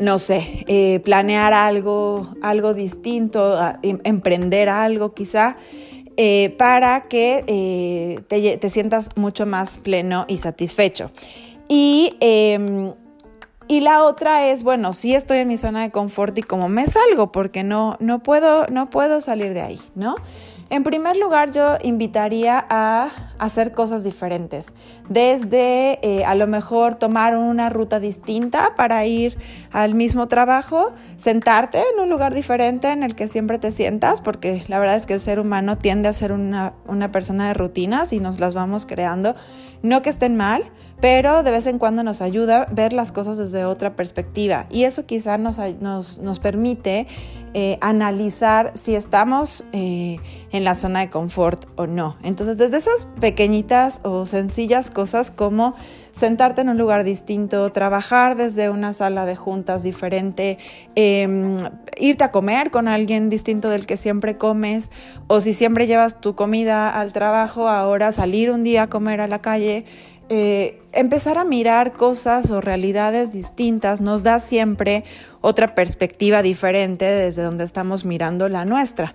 no 0.00 0.18
sé, 0.18 0.64
eh, 0.68 1.00
planear 1.00 1.52
algo, 1.52 2.30
algo 2.40 2.72
distinto, 2.72 3.58
em, 3.82 3.98
emprender 4.04 4.70
algo 4.70 5.12
quizá. 5.12 5.58
Eh, 6.18 6.54
para 6.56 7.08
que 7.08 7.44
eh, 7.46 8.58
te, 8.58 8.70
sientas 8.70 9.10
mucho 9.16 9.44
más 9.44 9.76
pleno 9.76 10.24
y 10.28 10.38
satisfecho. 10.38 11.10
Y, 11.68 12.16
em, 12.20 12.94
y 13.68 13.80
la 13.80 14.02
otra 14.02 14.46
es, 14.46 14.62
bueno, 14.62 14.94
sí 14.94 15.14
estoy 15.14 15.38
en 15.38 15.48
mi 15.48 15.58
zona 15.58 15.82
de 15.82 15.90
confort 15.90 16.36
y 16.38 16.42
como 16.42 16.70
me 16.70 16.86
salgo, 16.86 17.32
porque 17.32 17.64
no, 17.64 17.98
no, 18.00 18.22
puedo, 18.22 18.66
no 18.68 18.88
puedo 18.88 19.20
salir 19.20 19.52
de 19.52 19.60
ahí, 19.60 19.80
¿no? 19.94 20.14
En 20.68 20.82
primer 20.82 21.16
lugar, 21.16 21.52
yo 21.52 21.76
invitaría 21.84 22.64
a 22.68 23.10
hacer 23.38 23.72
cosas 23.72 24.02
diferentes, 24.02 24.72
desde 25.08 26.00
eh, 26.02 26.24
a 26.24 26.34
lo 26.34 26.48
mejor 26.48 26.96
tomar 26.96 27.36
una 27.36 27.70
ruta 27.70 28.00
distinta 28.00 28.74
para 28.76 29.04
ir 29.06 29.38
al 29.70 29.94
mismo 29.94 30.26
trabajo, 30.26 30.92
sentarte 31.18 31.78
en 31.78 32.00
un 32.00 32.08
lugar 32.08 32.34
diferente 32.34 32.90
en 32.90 33.04
el 33.04 33.14
que 33.14 33.28
siempre 33.28 33.58
te 33.58 33.70
sientas, 33.70 34.20
porque 34.20 34.64
la 34.66 34.80
verdad 34.80 34.96
es 34.96 35.06
que 35.06 35.14
el 35.14 35.20
ser 35.20 35.38
humano 35.38 35.78
tiende 35.78 36.08
a 36.08 36.12
ser 36.12 36.32
una, 36.32 36.72
persona 37.12 37.46
de 37.48 37.54
rutinas 37.54 38.12
y 38.12 38.18
nos 38.18 38.40
las 38.40 38.54
vamos 38.54 38.86
creando, 38.86 39.36
no 39.82 40.02
que 40.02 40.10
estén 40.10 40.36
mal, 40.36 40.64
pero 41.00 41.42
de 41.42 41.50
vez 41.50 41.66
en 41.66 41.78
cuando 41.78 42.02
nos 42.02 42.22
ayuda 42.22 42.66
ver 42.72 42.92
las 42.92 43.12
cosas 43.12 43.36
desde 43.36 43.64
otra 43.64 43.94
perspectiva. 43.94 44.66
Y 44.70 44.84
eso 44.84 45.06
quizá 45.06 45.38
nos, 45.38 45.58
permite 46.40 47.06
eh, 47.58 47.78
analizar 47.80 48.72
si 48.76 48.94
estamos 48.94 49.64
eh, 49.72 50.18
en 50.52 50.62
la 50.62 50.74
zona 50.74 51.00
de 51.00 51.08
confort 51.08 51.64
o 51.76 51.86
no. 51.86 52.18
Entonces, 52.22 52.58
desde 52.58 52.76
esas 52.76 53.08
pequeñitas 53.18 54.00
o 54.02 54.26
sencillas 54.26 54.90
cosas 54.90 55.30
como 55.30 55.74
sentarte 56.12 56.60
en 56.60 56.68
un 56.68 56.76
lugar 56.76 57.02
distinto, 57.02 57.72
trabajar 57.72 58.36
desde 58.36 58.68
una 58.68 58.92
sala 58.92 59.24
de 59.24 59.36
juntas 59.36 59.82
diferente, 59.82 60.58
em, 60.96 61.56
irte 61.96 62.24
a 62.24 62.30
comer 62.30 62.70
con 62.70 62.88
alguien 62.88 63.30
distinto 63.30 63.70
del 63.70 63.86
que 63.86 63.96
siempre 63.96 64.36
comes, 64.36 64.90
o 65.26 65.40
si 65.40 65.54
siempre 65.54 65.86
llevas 65.86 66.20
tu 66.20 66.34
comida 66.34 66.90
al 66.90 67.14
trabajo, 67.14 67.70
ahora 67.70 68.12
salir 68.12 68.50
un 68.50 68.64
día 68.64 68.82
a 68.82 68.86
comer 68.88 69.22
a 69.22 69.28
la 69.28 69.40
calle. 69.40 69.86
Eh, 70.28 70.82
empezar 70.92 71.38
a 71.38 71.44
mirar 71.44 71.92
cosas 71.92 72.50
o 72.50 72.60
realidades 72.60 73.32
distintas 73.32 74.00
nos 74.00 74.24
da 74.24 74.40
siempre 74.40 75.04
otra 75.40 75.76
perspectiva 75.76 76.42
diferente 76.42 77.04
desde 77.04 77.42
donde 77.42 77.62
estamos 77.62 78.04
mirando 78.04 78.48
la 78.48 78.64
nuestra. 78.64 79.14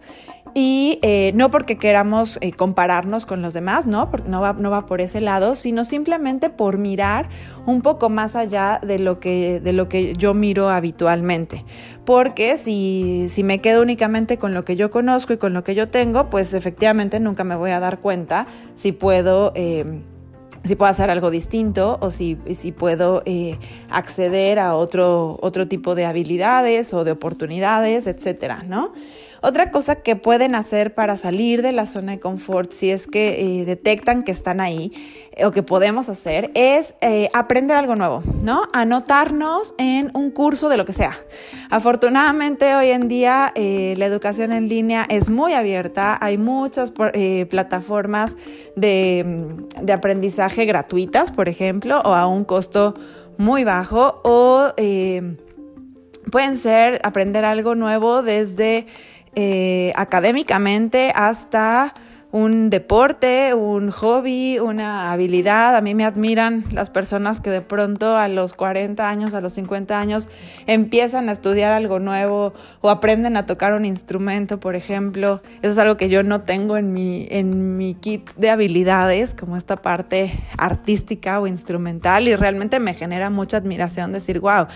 Y 0.54 1.00
eh, 1.02 1.32
no 1.36 1.50
porque 1.50 1.78
queramos 1.78 2.38
eh, 2.42 2.52
compararnos 2.54 3.26
con 3.26 3.42
los 3.42 3.54
demás, 3.54 3.88
¿no? 3.88 4.10
Porque 4.10 4.30
no 4.30 4.42
va, 4.42 4.54
no 4.54 4.70
va 4.70 4.86
por 4.86 5.02
ese 5.02 5.20
lado, 5.20 5.56
sino 5.56 5.84
simplemente 5.84 6.50
por 6.50 6.78
mirar 6.78 7.28
un 7.66 7.82
poco 7.82 8.10
más 8.10 8.36
allá 8.36 8.80
de 8.82 9.00
lo 9.00 9.20
que, 9.20 9.60
de 9.60 9.74
lo 9.74 9.90
que 9.90 10.14
yo 10.14 10.34
miro 10.34 10.70
habitualmente. 10.70 11.66
Porque 12.06 12.58
si, 12.58 13.28
si 13.30 13.44
me 13.44 13.60
quedo 13.60 13.82
únicamente 13.82 14.38
con 14.38 14.54
lo 14.54 14.64
que 14.64 14.78
yo 14.78 14.92
conozco 14.92 15.34
y 15.34 15.38
con 15.38 15.54
lo 15.54 15.64
que 15.64 15.76
yo 15.76 15.90
tengo, 15.90 16.30
pues 16.30 16.54
efectivamente 16.54 17.20
nunca 17.20 17.44
me 17.44 17.56
voy 17.56 17.72
a 17.72 17.82
dar 17.82 18.00
cuenta 18.00 18.48
si 18.76 18.92
puedo 18.92 19.54
si 20.64 20.76
puedo 20.76 20.92
hacer 20.92 21.10
algo 21.10 21.32
distinto 21.32 21.98
o 22.02 22.12
si, 22.12 22.38
si 22.54 22.72
puedo 22.72 23.24
eh, 23.26 23.58
acceder 23.90 24.60
a 24.60 24.76
otro, 24.76 25.38
otro 25.42 25.68
tipo 25.68 25.96
de 25.96 26.06
habilidades 26.06 26.94
o 26.94 27.04
de 27.04 27.12
oportunidades, 27.12 28.08
etcétera, 28.08 28.64
¿no? 28.68 28.94
Otra 29.44 29.72
cosa 29.72 29.96
que 29.96 30.16
pueden 30.16 30.54
hacer 30.54 30.94
para 30.94 31.18
salir 31.18 31.64
de 31.64 31.72
la 31.72 31.88
zona 31.88 32.12
de 32.12 32.20
confort, 32.20 32.72
si 32.72 32.92
es 32.92 33.08
que 33.08 33.62
eh, 33.62 33.66
detectan 33.66 34.22
que 34.24 34.32
están 34.32 34.62
ahí 34.62 34.92
eh, 35.32 35.46
o 35.46 35.52
que 35.52 35.64
podemos 35.64 36.10
hacer, 36.10 36.52
es 36.54 36.94
eh, 37.02 37.28
aprender 37.34 37.76
algo 37.76 37.96
nuevo, 37.96 38.22
¿no? 38.44 38.68
Anotarnos 38.72 39.74
en 39.80 40.12
un 40.14 40.30
curso 40.30 40.70
de 40.70 40.78
lo 40.78 40.86
que 40.86 40.94
sea. 40.94 41.18
Afortunadamente 41.72 42.76
hoy 42.76 42.90
en 42.90 43.08
día 43.08 43.52
la 43.56 44.06
educación 44.06 44.52
en 44.52 44.68
línea 44.68 45.08
es 45.10 45.30
muy 45.30 45.54
abierta, 45.54 46.20
hay 46.22 46.38
muchas 46.38 46.92
plataformas 46.92 48.36
de, 48.76 49.58
de, 49.82 49.94
aprendizaje 49.94 50.66
gratuitas, 50.66 51.32
por 51.32 51.50
ejemplo, 51.50 52.00
o 52.06 52.14
a 52.14 52.28
un 52.28 52.44
costo 52.44 52.94
muy 53.38 53.64
bajo, 53.64 54.22
o 54.24 54.74
pueden 56.32 56.58
ser 56.58 57.00
aprender 57.04 57.46
algo 57.46 57.76
nuevo 57.76 58.22
desde 58.22 58.86
eh, 59.36 59.94
académicamente 59.96 61.12
hasta 61.16 61.94
un 62.32 62.70
deporte, 62.70 63.54
un 63.54 63.92
hobby, 63.92 64.60
una 64.60 65.12
habilidad. 65.12 65.76
A 65.76 65.82
mí 65.82 65.94
me 65.96 66.06
admiran 66.06 66.66
las 66.72 66.90
personas 66.90 67.42
que 67.42 67.50
de 67.50 67.62
pronto 67.62 68.16
a 68.16 68.28
los 68.30 68.54
40 68.54 69.08
años, 69.10 69.34
a 69.34 69.42
los 69.42 69.54
50 69.54 70.00
años, 70.00 70.30
empiezan 70.66 71.28
a 71.28 71.34
estudiar 71.34 71.72
algo 71.74 72.00
nuevo 72.00 72.54
o 72.80 72.90
aprenden 72.90 73.36
a 73.36 73.46
tocar 73.46 73.74
un 73.74 73.84
instrumento, 73.84 74.60
por 74.60 74.76
ejemplo. 74.76 75.42
Eso 75.62 75.74
es 75.74 75.78
algo 75.78 75.98
que 75.98 76.10
yo 76.10 76.24
no 76.24 76.42
tengo 76.42 76.78
en 76.78 76.94
mi, 76.94 77.28
en 77.30 77.78
mi 77.78 77.96
kit 77.96 78.32
de 78.36 78.50
habilidades, 78.50 79.34
como 79.34 79.58
esta 79.58 79.82
parte 79.82 80.40
artística 80.58 81.40
o 81.40 81.48
instrumental, 81.48 82.28
y 82.28 82.36
realmente 82.36 82.80
me 82.80 82.94
genera 82.94 83.30
mucha 83.30 83.58
admiración 83.58 84.14
decir, 84.14 84.40
wow, 84.40 84.68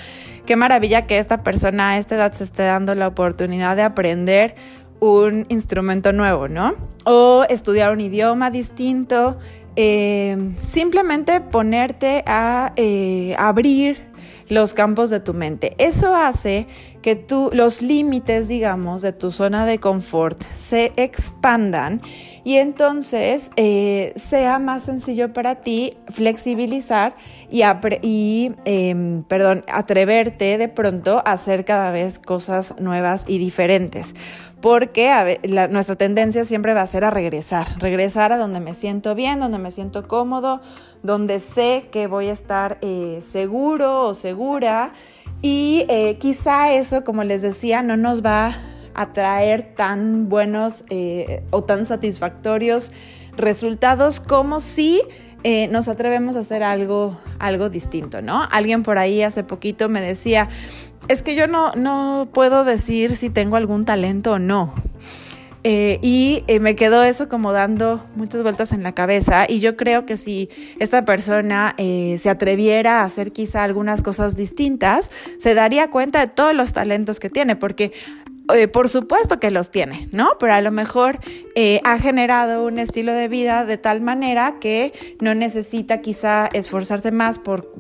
qué 0.46 0.56
maravilla 0.58 1.08
que 1.08 1.20
esta 1.20 1.44
persona 1.44 1.92
a 1.92 1.98
esta 1.98 2.16
edad 2.16 2.34
se 2.34 2.44
esté 2.44 2.64
dando 2.64 2.96
la 2.96 3.08
oportunidad 3.08 3.76
de 3.76 3.84
aprender 3.84 4.56
un 5.00 5.46
instrumento 5.50 6.14
nuevo, 6.14 6.48
¿no? 6.48 6.76
O 7.06 7.46
estudiar 7.50 7.92
un 7.92 8.02
idioma 8.02 8.52
distinto, 8.52 9.38
eh, 9.76 10.54
simplemente 10.64 11.42
ponerte 11.42 12.24
a 12.26 12.74
eh, 12.76 13.36
abrir 13.38 14.16
los 14.48 14.74
campos 14.74 15.10
de 15.10 15.20
tu 15.20 15.34
mente. 15.34 15.76
Eso 15.78 16.16
hace 16.16 16.68
que 17.02 17.16
tú, 17.16 17.50
los 17.54 17.82
límites, 17.82 18.48
digamos, 18.48 19.02
de 19.02 19.12
tu 19.12 19.32
zona 19.32 19.66
de 19.66 19.80
confort 19.80 20.42
se 20.58 20.92
expandan 20.98 22.02
y 22.44 22.58
entonces 22.58 23.52
eh, 23.56 24.14
sea 24.16 24.60
más 24.60 24.84
sencillo 24.84 25.34
para 25.34 25.56
ti 25.56 25.94
flexibilizar 26.10 27.16
y, 27.50 27.64
y 28.02 28.52
em, 28.66 29.24
perdón, 29.24 29.64
atreverte 29.68 30.58
de 30.58 30.68
pronto 30.68 31.24
a 31.26 31.34
hacer 31.34 31.66
cada 31.66 31.92
vez 31.92 32.20
cosas 32.20 32.76
nuevas 32.80 33.26
y 33.28 33.40
diferentes 33.40 34.14
porque 34.66 35.40
nuestra 35.70 35.96
tendencia 35.96 36.44
siempre 36.44 36.74
va 36.74 36.82
a 36.82 36.88
ser 36.88 37.04
a 37.04 37.12
regresar, 37.12 37.78
regresar 37.78 38.32
a 38.32 38.40
donde 38.40 38.60
me 38.60 38.74
siento 38.74 39.14
bien, 39.14 39.40
donde 39.40 39.60
me 39.60 39.70
siento 39.70 40.08
cómodo, 40.08 40.60
donde 41.04 41.40
sé 41.40 41.90
que 41.92 42.08
voy 42.08 42.30
a 42.30 42.32
estar 42.32 42.80
eh, 42.82 43.22
seguro 43.24 44.08
o 44.08 44.16
segura. 44.16 44.94
Y 45.44 45.86
eh, 45.88 46.18
quizá 46.18 46.74
eso, 46.74 47.04
como 47.04 47.24
les 47.24 47.44
decía, 47.44 47.84
no 47.84 47.96
nos 47.96 48.26
va 48.26 48.58
a 48.96 49.14
traer 49.14 49.76
tan 49.76 50.30
buenos 50.30 50.84
eh, 50.90 51.44
o 51.52 51.62
tan 51.62 51.86
satisfactorios 51.86 52.92
resultados 53.38 54.20
como 54.20 54.62
si 54.62 55.00
nos 55.70 55.88
atrevemos 55.88 56.36
a 56.36 56.40
hacer 56.40 56.64
algo, 56.64 57.20
algo 57.40 57.70
distinto, 57.70 58.22
¿no? 58.22 58.48
Alguien 58.52 58.82
por 58.82 58.98
ahí 58.98 59.22
hace 59.22 59.44
poquito 59.44 59.90
me 59.90 60.02
decía, 60.02 60.50
es 61.08 61.22
que 61.22 61.36
yo 61.36 61.48
no, 61.48 61.72
no 61.74 62.30
puedo 62.34 62.64
decir 62.64 63.16
si 63.16 63.30
tengo 63.30 63.56
algún 63.56 63.86
talento 63.86 64.34
o 64.34 64.40
no. 64.40 64.74
Eh, 65.68 65.98
y 66.04 66.44
eh, 66.46 66.60
me 66.60 66.76
quedó 66.76 67.02
eso 67.02 67.28
como 67.28 67.52
dando 67.52 68.06
muchas 68.16 68.44
vueltas 68.44 68.72
en 68.72 68.84
la 68.84 68.92
cabeza 68.92 69.48
y 69.50 69.62
yo 69.62 69.76
creo 69.76 70.06
que 70.06 70.16
si 70.16 70.48
esta 70.80 71.06
persona 71.06 71.74
eh, 71.80 72.20
se 72.22 72.30
atreviera 72.30 73.02
a 73.02 73.04
hacer 73.04 73.32
quizá 73.32 73.64
algunas 73.64 74.04
cosas 74.04 74.36
distintas, 74.36 75.10
se 75.40 75.56
daría 75.56 75.90
cuenta 75.90 76.20
de 76.20 76.28
todos 76.28 76.54
los 76.54 76.74
talentos 76.74 77.20
que 77.20 77.32
tiene, 77.32 77.56
porque 77.56 77.94
eh, 78.54 78.68
por 78.68 78.90
supuesto 78.90 79.40
que 79.40 79.52
los 79.52 79.72
tiene, 79.72 80.08
¿no? 80.12 80.32
Pero 80.40 80.54
a 80.54 80.62
lo 80.62 80.72
mejor 80.72 81.20
eh, 81.56 81.80
ha 81.84 81.98
generado 82.00 82.66
un 82.66 82.80
estilo 82.80 83.14
de 83.14 83.28
vida 83.28 83.66
de 83.66 83.78
tal 83.78 84.02
manera 84.02 84.58
que 84.60 84.94
no 85.20 85.34
necesita 85.34 86.02
quizá 86.02 86.48
esforzarse 86.54 87.12
más 87.12 87.40
por, 87.40 87.72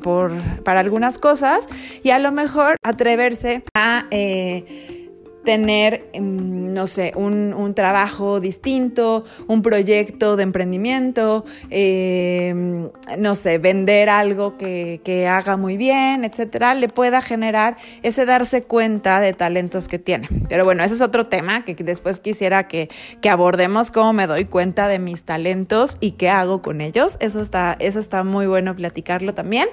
para 0.63 0.79
algunas 0.79 1.17
cosas 1.17 1.67
y 2.03 2.09
a 2.09 2.19
lo 2.19 2.31
mejor 2.31 2.77
atreverse 2.83 3.63
a... 3.75 4.05
Eh, 4.11 5.01
tener, 5.45 6.09
mm, 6.13 6.73
no 6.73 6.87
sé, 6.87 7.13
un, 7.15 7.45
trabajo 7.75 8.39
distinto, 8.39 9.25
un 9.47 9.61
proyecto 9.61 10.35
de 10.37 10.43
emprendimiento, 10.43 11.45
em, 11.69 12.89
no 13.17 13.35
sé, 13.35 13.57
vender 13.57 14.09
algo 14.09 14.57
que, 14.57 15.27
haga 15.29 15.57
muy 15.57 15.77
bien, 15.77 16.23
etcétera, 16.23 16.73
le 16.73 16.89
pueda 16.89 17.21
generar 17.21 17.77
ese 18.03 18.25
darse 18.25 18.63
cuenta 18.63 19.19
de 19.19 19.33
talentos 19.33 19.87
que 19.87 19.99
tiene. 19.99 20.29
Pero 20.49 20.65
bueno, 20.65 20.83
ese 20.83 20.95
es 20.95 21.01
otro 21.01 21.25
tema 21.25 21.65
que 21.65 21.75
después 21.75 22.19
quisiera 22.19 22.67
que, 22.67 22.89
que 23.21 23.29
abordemos, 23.29 23.91
cómo 23.91 24.13
me 24.13 24.27
doy 24.27 24.45
cuenta 24.45 24.87
de 24.87 24.99
mis 24.99 25.23
talentos 25.23 25.97
y 25.99 26.11
qué 26.11 26.29
hago 26.29 26.61
con 26.61 26.81
ellos. 26.81 27.17
Eso 27.19 27.41
está, 27.41 27.75
eso 27.79 27.99
está 27.99 28.23
muy 28.23 28.47
bueno 28.47 28.75
platicarlo 28.75 29.33
también. 29.33 29.67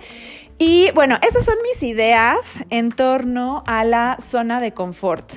Y 0.58 0.90
bueno, 0.92 1.18
estas 1.22 1.44
son 1.44 1.56
mis 1.62 1.82
ideas 1.82 2.38
en 2.70 2.92
torno 2.92 3.64
a 3.66 3.85
la 3.85 4.18
zona 4.20 4.61
de 4.61 4.72
confort. 4.72 5.32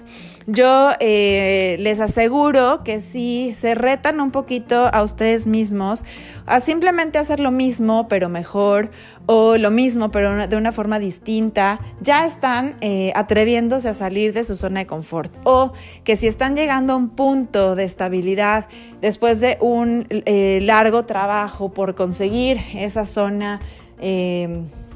Yo 0.48 0.92
eh, 1.00 1.76
les 1.80 2.00
aseguro 2.00 2.84
que 2.84 3.02
si 3.02 3.56
se 3.56 3.74
retan 3.74 4.22
un 4.22 4.30
poquito 4.30 4.90
a 4.94 5.02
ustedes 5.02 5.48
mismos 5.48 6.04
a 6.46 6.60
simplemente 6.60 7.18
hacer 7.18 7.40
lo 7.40 7.50
mismo 7.50 8.08
pero 8.08 8.30
mejor 8.30 8.92
o 9.26 9.58
lo 9.58 9.72
mismo 9.72 10.12
pero 10.12 10.46
de 10.46 10.56
una 10.56 10.72
forma 10.72 11.00
distinta, 11.00 11.80
ya 12.00 12.28
están 12.28 12.78
eh, 12.82 13.12
atreviéndose 13.16 13.90
a 13.90 13.96
salir 13.96 14.34
de 14.34 14.46
su 14.46 14.56
zona 14.56 14.82
de 14.82 14.86
confort. 14.86 15.36
O 15.46 15.74
que 16.04 16.16
si 16.16 16.28
están 16.28 16.56
llegando 16.56 16.94
a 16.94 16.96
un 16.98 17.10
punto 17.10 17.76
de 17.76 17.86
estabilidad 17.86 18.68
después 19.02 19.40
de 19.40 19.58
un 19.62 20.06
eh, 20.10 20.60
largo 20.62 21.04
trabajo 21.06 21.70
por 21.70 21.96
conseguir 21.96 22.60
esa 22.76 23.06
zona 23.06 23.60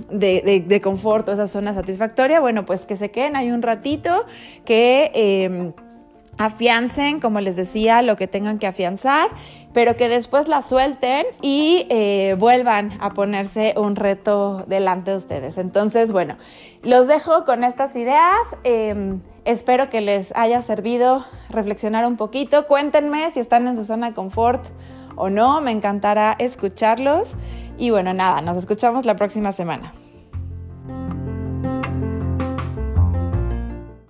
de, 0.10 0.64
de, 0.66 0.82
confort 0.82 1.28
esa 1.30 1.48
zona 1.48 1.74
satisfactoria, 1.74 2.40
bueno, 2.40 2.66
pues 2.66 2.86
que 2.86 2.96
se 2.96 3.12
queden 3.12 3.36
ahí 3.36 3.52
un 3.52 3.62
ratito, 3.62 4.26
que 4.66 5.12
em, 5.14 5.74
afiancen, 6.38 7.20
como 7.20 7.42
les 7.42 7.56
decía, 7.56 8.02
lo 8.02 8.16
que 8.16 8.28
tengan 8.28 8.60
que 8.60 8.68
afianzar, 8.68 9.30
pero 9.74 9.98
que 9.98 10.08
después 10.10 10.48
la 10.48 10.62
suelten 10.62 11.26
y 11.42 11.86
eh, 11.90 12.36
vuelvan 12.40 12.94
a 13.02 13.14
ponerse 13.14 13.74
un 13.78 13.96
reto 13.96 14.64
delante 14.68 15.12
de 15.12 15.18
ustedes. 15.18 15.58
Entonces, 15.58 16.12
bueno, 16.12 16.38
los 16.82 17.08
dejo 17.08 17.44
con 17.44 17.64
estas 17.64 17.96
ideas. 17.96 18.38
Em, 18.64 19.22
espero 19.44 19.90
que 19.90 20.02
les 20.02 20.34
haya 20.36 20.62
servido 20.62 21.26
reflexionar 21.50 22.06
un 22.06 22.16
poquito. 22.16 22.68
Cuéntenme 22.68 23.30
si 23.32 23.42
están 23.42 23.68
en 23.68 23.76
su 23.76 23.84
zona 23.84 24.10
de 24.10 24.16
confort 24.16 24.64
o 25.20 25.30
no, 25.30 25.62
me 25.62 25.72
encantará 25.72 26.36
escucharlos. 26.40 27.36
Y 27.78 27.92
bueno, 27.92 28.14
nada, 28.14 28.42
nos 28.42 28.58
escuchamos 28.58 29.06
la 29.06 29.16
próxima 29.16 29.52
semana. 29.52 29.94